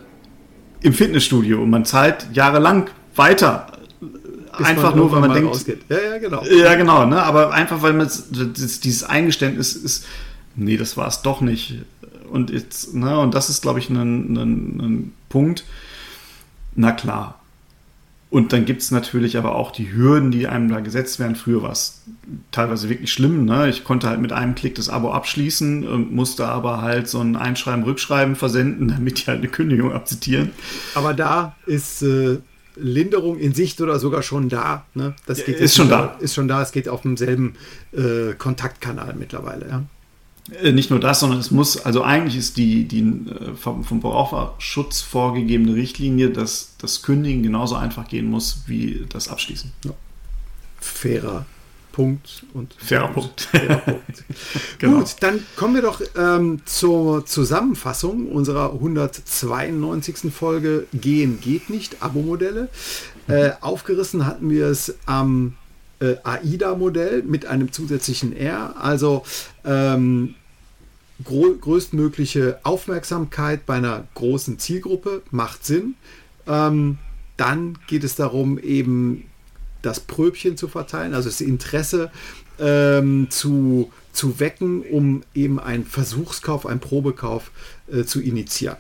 im 0.81 0.93
Fitnessstudio 0.93 1.61
und 1.61 1.69
man 1.69 1.85
zahlt 1.85 2.27
jahrelang 2.33 2.89
weiter. 3.15 3.67
Bis 4.57 4.67
einfach 4.67 4.95
nur, 4.95 5.11
weil 5.11 5.21
man 5.21 5.33
denkt. 5.33 5.49
Ausgeht. 5.49 5.81
Ja, 5.89 5.97
ja, 5.97 6.17
genau. 6.17 6.43
Ja, 6.45 6.75
genau, 6.75 7.05
ne? 7.05 7.21
Aber 7.21 7.51
einfach, 7.51 7.81
weil 7.81 7.93
man 7.93 8.09
dieses 8.29 9.03
Eingeständnis 9.03 9.75
ist, 9.75 10.05
nee, 10.55 10.77
das 10.77 10.95
war 10.95 11.07
es 11.07 11.21
doch 11.21 11.41
nicht. 11.41 11.81
Und 12.31 12.51
jetzt, 12.51 12.93
ne, 12.93 13.19
und 13.19 13.33
das 13.33 13.49
ist, 13.49 13.61
glaube 13.61 13.79
ich, 13.79 13.89
ein, 13.89 13.97
ein, 13.97 14.79
ein 14.79 15.13
Punkt. 15.27 15.65
Na 16.75 16.91
klar, 16.91 17.39
und 18.35 18.51
dann 18.51 18.65
gibt 18.65 18.81
es 18.81 18.91
natürlich 18.91 19.37
aber 19.37 19.55
auch 19.55 19.71
die 19.71 19.93
Hürden, 19.93 20.29
die 20.29 20.45
einem 20.45 20.67
da 20.67 20.81
gesetzt 20.81 21.19
werden. 21.19 21.37
Früher 21.37 21.61
war 21.61 21.71
es 21.71 22.01
teilweise 22.51 22.89
wirklich 22.89 23.13
schlimm. 23.13 23.45
Ne? 23.45 23.69
Ich 23.69 23.85
konnte 23.85 24.09
halt 24.09 24.19
mit 24.19 24.33
einem 24.33 24.55
Klick 24.55 24.75
das 24.75 24.89
Abo 24.89 25.13
abschließen 25.13 25.87
und 25.87 26.11
musste 26.11 26.45
aber 26.45 26.81
halt 26.81 27.07
so 27.07 27.21
ein 27.21 27.37
Einschreiben, 27.37 27.85
Rückschreiben 27.85 28.35
versenden, 28.35 28.87
damit 28.89 29.19
die 29.19 29.27
halt 29.27 29.37
eine 29.37 29.47
Kündigung 29.47 29.93
akzeptieren. 29.93 30.51
Aber 30.95 31.13
da 31.13 31.55
ist 31.65 32.01
äh, 32.01 32.39
Linderung 32.75 33.39
in 33.39 33.53
Sicht 33.53 33.79
oder 33.79 33.99
sogar 33.99 34.21
schon 34.21 34.49
da. 34.49 34.83
Ne? 34.95 35.15
Das 35.27 35.45
geht 35.45 35.61
ist 35.61 35.77
schon 35.77 35.87
da. 35.87 36.17
Ist 36.19 36.35
schon 36.35 36.49
da. 36.49 36.61
Es 36.61 36.73
geht 36.73 36.89
auf 36.89 37.03
demselben 37.03 37.55
äh, 37.93 38.33
Kontaktkanal 38.37 39.15
mittlerweile. 39.17 39.69
Ja? 39.69 39.83
Äh, 40.51 40.71
nicht 40.71 40.89
nur 40.89 40.99
das, 40.99 41.19
sondern 41.19 41.39
es 41.39 41.51
muss, 41.51 41.77
also 41.77 42.03
eigentlich 42.03 42.37
ist 42.37 42.57
die, 42.57 42.85
die 42.85 42.99
äh, 42.99 43.55
vom, 43.55 43.83
vom 43.83 44.01
Verbraucherschutz 44.01 45.01
vorgegebene 45.01 45.75
Richtlinie, 45.75 46.29
dass 46.29 46.75
das 46.77 47.01
Kündigen 47.01 47.41
genauso 47.43 47.75
einfach 47.75 48.07
gehen 48.07 48.29
muss 48.29 48.63
wie 48.67 49.05
das 49.09 49.27
Abschließen. 49.27 49.71
Ja. 49.85 49.91
Fairer 50.79 51.45
Punkt 51.91 52.45
und 52.53 52.75
fairer 52.77 53.07
Punkt. 53.07 53.41
Fairer 53.51 53.77
Punkt. 53.77 54.25
genau. 54.79 54.97
Gut, 54.99 55.15
dann 55.21 55.39
kommen 55.55 55.75
wir 55.75 55.81
doch 55.81 56.01
ähm, 56.15 56.61
zur 56.65 57.25
Zusammenfassung 57.25 58.27
unserer 58.27 58.73
192. 58.73 60.31
Folge 60.31 60.85
Gehen 60.93 61.39
geht 61.39 61.69
nicht, 61.69 62.03
Abo-Modelle. 62.03 62.69
Äh, 63.27 63.51
aufgerissen 63.61 64.25
hatten 64.27 64.49
wir 64.49 64.67
es 64.67 64.95
am 65.05 65.55
äh, 65.99 66.15
AIDA-Modell 66.23 67.23
mit 67.23 67.45
einem 67.45 67.71
zusätzlichen 67.71 68.35
R, 68.35 68.75
also 68.81 69.23
ähm, 69.63 70.35
größtmögliche 71.23 72.59
Aufmerksamkeit 72.63 73.65
bei 73.65 73.75
einer 73.75 74.05
großen 74.15 74.59
Zielgruppe 74.59 75.21
macht 75.31 75.65
Sinn. 75.65 75.95
Ähm, 76.47 76.97
dann 77.37 77.77
geht 77.87 78.03
es 78.03 78.15
darum, 78.15 78.59
eben 78.59 79.25
das 79.81 79.99
Pröbchen 79.99 80.57
zu 80.57 80.67
verteilen, 80.67 81.13
also 81.13 81.29
das 81.29 81.41
Interesse 81.41 82.11
ähm, 82.59 83.27
zu, 83.29 83.91
zu 84.13 84.39
wecken, 84.39 84.81
um 84.81 85.23
eben 85.33 85.59
einen 85.59 85.85
Versuchskauf, 85.85 86.65
einen 86.65 86.79
Probekauf 86.79 87.51
äh, 87.91 88.03
zu 88.03 88.21
initiieren. 88.21 88.77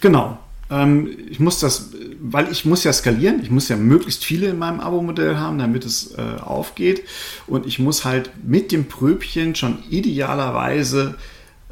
Genau. 0.00 0.38
Ähm, 0.72 1.18
ich 1.30 1.38
muss 1.38 1.60
das, 1.60 1.90
weil 2.20 2.50
ich 2.50 2.64
muss 2.64 2.82
ja 2.82 2.92
skalieren, 2.92 3.42
ich 3.42 3.50
muss 3.50 3.68
ja 3.68 3.76
möglichst 3.76 4.24
viele 4.24 4.48
in 4.48 4.58
meinem 4.58 4.80
Abo-Modell 4.80 5.36
haben, 5.36 5.58
damit 5.58 5.84
es 5.84 6.14
äh, 6.16 6.40
aufgeht. 6.40 7.02
Und 7.46 7.66
ich 7.66 7.78
muss 7.78 8.06
halt 8.06 8.30
mit 8.42 8.72
dem 8.72 8.86
Pröbchen 8.86 9.54
schon 9.54 9.78
idealerweise 9.90 11.16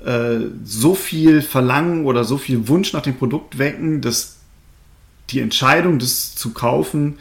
äh, 0.04 0.40
so 0.64 0.94
viel 0.94 1.40
verlangen 1.40 2.04
oder 2.04 2.24
so 2.24 2.36
viel 2.36 2.68
Wunsch 2.68 2.92
nach 2.92 3.02
dem 3.02 3.16
Produkt 3.16 3.58
wecken, 3.58 4.02
dass 4.02 4.36
die 5.30 5.40
Entscheidung, 5.40 5.98
das 5.98 6.34
zu 6.34 6.52
kaufen, 6.52 7.18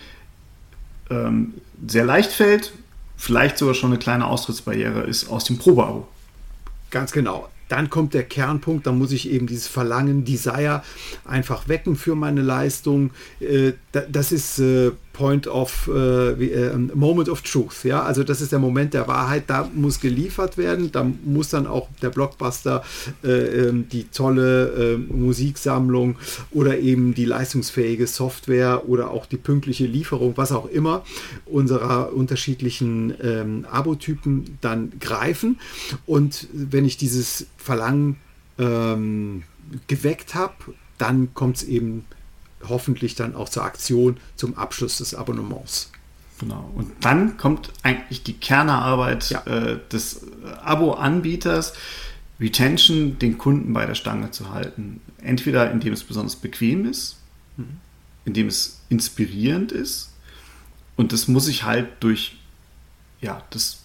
ähm, 1.10 1.54
sehr 1.88 2.04
leicht 2.04 2.32
fällt, 2.32 2.74
vielleicht 3.16 3.58
sogar 3.58 3.74
schon 3.74 3.92
eine 3.92 4.00
kleine 4.00 4.26
Austrittsbarriere 4.26 5.04
ist 5.04 5.30
aus 5.30 5.46
dem 5.46 5.58
Probeabo. 5.58 6.08
Ganz 6.90 7.14
genau 7.14 7.48
dann 7.70 7.90
kommt 7.90 8.14
der 8.14 8.24
Kernpunkt, 8.24 8.86
da 8.86 8.92
muss 8.92 9.12
ich 9.12 9.30
eben 9.30 9.48
dieses 9.48 9.68
Verlangen, 9.68 10.26
Desire 10.26 10.84
einfach 11.24 11.68
wecken 11.70 11.96
für 11.96 12.16
meine 12.16 12.42
Leistung. 12.42 13.12
Äh, 13.40 13.74
das 13.92 14.32
ist 14.32 14.60
äh, 14.60 14.92
Point 15.20 15.48
of 15.48 15.90
äh, 15.94 16.30
äh, 16.32 16.78
Moment 16.94 17.28
of 17.28 17.42
Truth. 17.42 17.84
Ja, 17.84 18.04
also 18.04 18.24
das 18.24 18.40
ist 18.40 18.54
der 18.54 18.60
Moment 18.60 18.94
der 18.94 19.06
Wahrheit. 19.10 19.44
Da 19.48 19.70
muss 19.76 20.00
geliefert 20.00 20.58
werden. 20.58 20.94
Da 20.94 21.06
muss 21.26 21.50
dann 21.50 21.68
auch 21.68 21.90
der 22.02 22.10
Blockbuster, 22.10 22.84
äh, 23.22 23.28
ähm, 23.28 23.90
die 23.90 24.06
tolle 24.06 24.94
äh, 24.94 24.98
Musiksammlung 24.98 26.16
oder 26.52 26.80
eben 26.80 27.14
die 27.14 27.26
leistungsfähige 27.26 28.08
Software 28.08 28.88
oder 28.88 29.12
auch 29.12 29.26
die 29.26 29.36
pünktliche 29.36 29.88
Lieferung, 29.88 30.38
was 30.38 30.54
auch 30.54 30.70
immer 30.70 31.04
unserer 31.46 32.14
unterschiedlichen 32.14 33.14
ähm, 33.22 33.66
Abotypen 33.70 34.58
dann 34.62 34.94
greifen. 35.02 35.60
Und 36.06 36.48
wenn 36.54 36.86
ich 36.86 36.96
dieses 36.96 37.48
Verlangen 37.58 38.16
ähm, 38.58 39.44
geweckt 39.88 40.34
habe, 40.34 40.54
dann 40.98 41.34
kommt 41.34 41.58
es 41.58 41.64
eben 41.64 42.06
hoffentlich 42.68 43.16
dann 43.16 43.36
auch 43.36 43.50
zur 43.50 43.64
Aktion 43.64 44.18
zum 44.36 44.58
Abschluss 44.58 44.98
des 44.98 45.14
Abonnements. 45.14 45.92
Genau. 46.40 46.72
Und 46.76 46.92
dann 47.02 47.38
kommt 47.38 47.72
eigentlich 47.84 48.24
die 48.24 48.34
Kernarbeit 48.34 49.30
ja. 49.30 49.44
äh, 49.46 49.80
des 49.92 50.22
Abo-Anbieters, 50.64 51.74
Retention, 52.40 53.20
den 53.20 53.38
Kunden 53.38 53.74
bei 53.74 53.86
der 53.86 53.96
Stange 53.96 54.32
zu 54.32 54.52
halten. 54.52 55.02
Entweder 55.22 55.72
indem 55.72 55.94
es 55.94 56.04
besonders 56.04 56.38
bequem 56.38 56.86
ist, 56.86 57.18
mhm. 57.58 57.78
indem 58.24 58.48
es 58.48 58.80
inspirierend 58.88 59.74
ist. 59.74 60.12
Und 60.96 61.12
das 61.12 61.28
muss 61.28 61.48
ich 61.50 61.64
halt 61.64 61.88
durch 62.00 62.38
ja, 63.22 63.44
das 63.50 63.79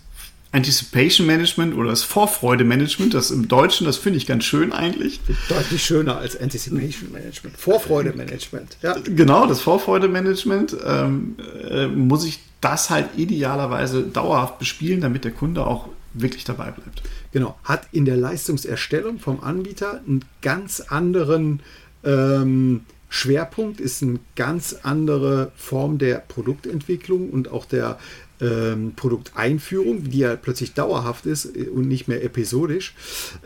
Anticipation 0.55 1.27
Management 1.27 1.75
oder 1.75 1.91
das 1.91 2.05
Vorfreude 2.05 2.63
Management, 2.63 3.13
das 3.13 3.33
im 3.33 3.49
Deutschen, 3.49 3.87
das 3.87 3.97
finde 3.97 4.19
ich 4.19 4.27
ganz 4.27 4.45
schön 4.45 4.73
eigentlich. 4.73 5.21
Deutlich 5.49 5.85
schöner 5.85 6.19
als 6.19 6.41
Anticipation 6.41 7.11
Management. 7.11 7.57
Vorfreude 7.57 8.13
Management, 8.13 8.77
ja. 8.81 8.95
Genau, 9.05 9.47
das 9.47 9.61
Vorfreude 9.61 10.07
Management 10.07 10.77
ähm, 10.87 11.35
äh, 11.69 11.89
muss 11.89 12.25
ich 12.25 12.39
das 12.61 12.89
halt 12.89 13.09
idealerweise 13.17 14.05
dauerhaft 14.05 14.61
bespielen, 14.61 15.01
damit 15.01 15.25
der 15.25 15.33
Kunde 15.33 15.67
auch 15.67 15.89
wirklich 16.13 16.45
dabei 16.45 16.71
bleibt. 16.71 17.03
Genau, 17.33 17.59
hat 17.65 17.89
in 17.91 18.05
der 18.05 18.17
Leistungserstellung 18.17 19.19
vom 19.19 19.43
Anbieter 19.43 20.01
einen 20.07 20.25
ganz 20.41 20.81
anderen 20.81 21.61
ähm, 22.05 22.83
Schwerpunkt, 23.09 23.81
ist 23.81 24.03
eine 24.03 24.21
ganz 24.35 24.77
andere 24.83 25.53
Form 25.57 25.99
der 25.99 26.17
Produktentwicklung 26.17 27.31
und 27.31 27.51
auch 27.51 27.65
der 27.65 27.99
ähm, 28.41 28.93
Produkteinführung, 28.97 30.11
die 30.11 30.19
ja 30.19 30.37
plötzlich 30.37 30.75
dauerhaft 30.75 31.27
ist 31.27 31.47
und 31.47 31.89
nicht 31.89 32.09
mehr 32.09 32.25
episodisch. 32.25 32.95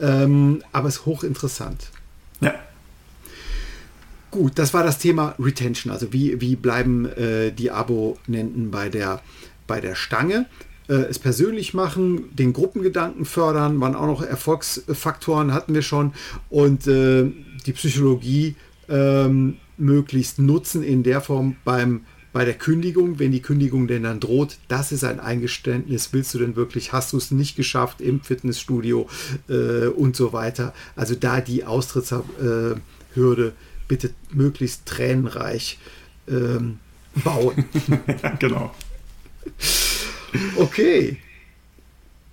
Ähm, 0.00 0.62
aber 0.72 0.88
es 0.88 0.96
ist 0.96 1.06
hochinteressant. 1.06 1.90
Ja. 2.40 2.54
Gut, 4.30 4.58
das 4.58 4.74
war 4.74 4.84
das 4.84 4.98
Thema 4.98 5.34
Retention. 5.38 5.92
Also 5.92 6.12
wie, 6.12 6.40
wie 6.40 6.56
bleiben 6.56 7.06
äh, 7.06 7.50
die 7.50 7.70
Abonnenten 7.70 8.70
bei 8.70 8.88
der, 8.88 9.22
bei 9.66 9.80
der 9.80 9.94
Stange? 9.94 10.46
Äh, 10.88 10.94
es 10.94 11.18
persönlich 11.18 11.74
machen, 11.74 12.24
den 12.34 12.52
Gruppengedanken 12.52 13.24
fördern, 13.24 13.80
waren 13.80 13.94
auch 13.94 14.06
noch 14.06 14.22
Erfolgsfaktoren, 14.22 15.52
hatten 15.52 15.74
wir 15.74 15.82
schon. 15.82 16.12
Und 16.50 16.86
äh, 16.86 17.30
die 17.66 17.72
Psychologie 17.72 18.54
ähm, 18.88 19.56
möglichst 19.78 20.38
nutzen 20.38 20.82
in 20.82 21.02
der 21.02 21.20
Form 21.20 21.56
beim 21.64 22.02
bei 22.38 22.44
der 22.44 22.54
Kündigung, 22.54 23.18
wenn 23.18 23.32
die 23.32 23.42
Kündigung 23.42 23.88
denn 23.88 24.04
dann 24.04 24.20
droht, 24.20 24.58
das 24.68 24.92
ist 24.92 25.02
ein 25.02 25.18
Eingeständnis. 25.18 26.12
Willst 26.12 26.32
du 26.34 26.38
denn 26.38 26.54
wirklich, 26.54 26.92
hast 26.92 27.12
du 27.12 27.16
es 27.16 27.32
nicht 27.32 27.56
geschafft 27.56 28.00
im 28.00 28.20
Fitnessstudio 28.20 29.08
äh, 29.48 29.88
und 29.88 30.14
so 30.14 30.32
weiter? 30.32 30.72
Also 30.94 31.16
da 31.16 31.40
die 31.40 31.64
Austrittshürde 31.64 32.76
äh, 33.16 33.52
bitte 33.88 34.10
möglichst 34.30 34.86
tränenreich 34.86 35.80
ähm, 36.28 36.78
bauen. 37.24 37.64
genau. 38.38 38.72
Okay. 40.54 41.16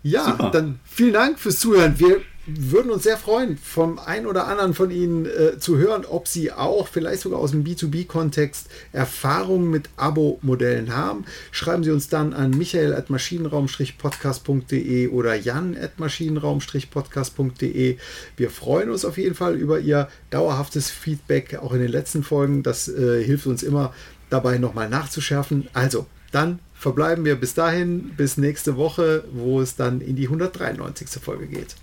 Ja, 0.03 0.25
Super. 0.25 0.51
dann 0.51 0.79
vielen 0.85 1.13
Dank 1.13 1.39
fürs 1.39 1.59
Zuhören. 1.59 1.97
Wir 1.97 2.21
würden 2.47 2.91
uns 2.91 3.03
sehr 3.03 3.17
freuen, 3.17 3.57
vom 3.57 3.99
einen 3.99 4.27
oder 4.27 4.47
anderen 4.47 4.73
von 4.73 4.91
Ihnen 4.91 5.25
äh, 5.25 5.57
zu 5.57 5.77
hören, 5.77 6.05
ob 6.05 6.27
Sie 6.27 6.51
auch 6.51 6.87
vielleicht 6.87 7.21
sogar 7.21 7.39
aus 7.39 7.51
dem 7.51 7.63
B2B-Kontext 7.63 8.67
Erfahrungen 8.91 9.71
mit 9.71 9.89
Abo-Modellen 9.97 10.95
haben. 10.95 11.25
Schreiben 11.51 11.83
Sie 11.83 11.91
uns 11.91 12.07
dann 12.09 12.33
an 12.33 12.51
michael.maschinenraum-podcast.de 12.51 15.07
oder 15.07 15.33
jan.maschinenraum-podcast.de. 15.35 17.97
Wir 18.37 18.49
freuen 18.49 18.89
uns 18.91 19.05
auf 19.05 19.17
jeden 19.17 19.35
Fall 19.35 19.55
über 19.55 19.79
Ihr 19.79 20.09
dauerhaftes 20.29 20.91
Feedback, 20.91 21.57
auch 21.61 21.73
in 21.73 21.79
den 21.79 21.91
letzten 21.91 22.23
Folgen. 22.23 22.63
Das 22.63 22.87
äh, 22.87 23.21
hilft 23.23 23.47
uns 23.47 23.63
immer 23.63 23.93
dabei, 24.29 24.59
nochmal 24.59 24.89
nachzuschärfen. 24.89 25.67
Also, 25.73 26.05
dann 26.31 26.59
verbleiben 26.73 27.25
wir 27.25 27.35
bis 27.35 27.53
dahin, 27.53 28.13
bis 28.17 28.37
nächste 28.37 28.77
Woche, 28.77 29.25
wo 29.31 29.61
es 29.61 29.75
dann 29.75 30.01
in 30.01 30.15
die 30.15 30.25
193. 30.25 31.21
Folge 31.21 31.45
geht. 31.47 31.75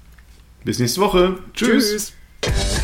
Bis 0.65 0.79
nächste 0.79 1.01
Woche. 1.01 1.39
Tschüss. 1.55 2.13
Tschüss. 2.43 2.82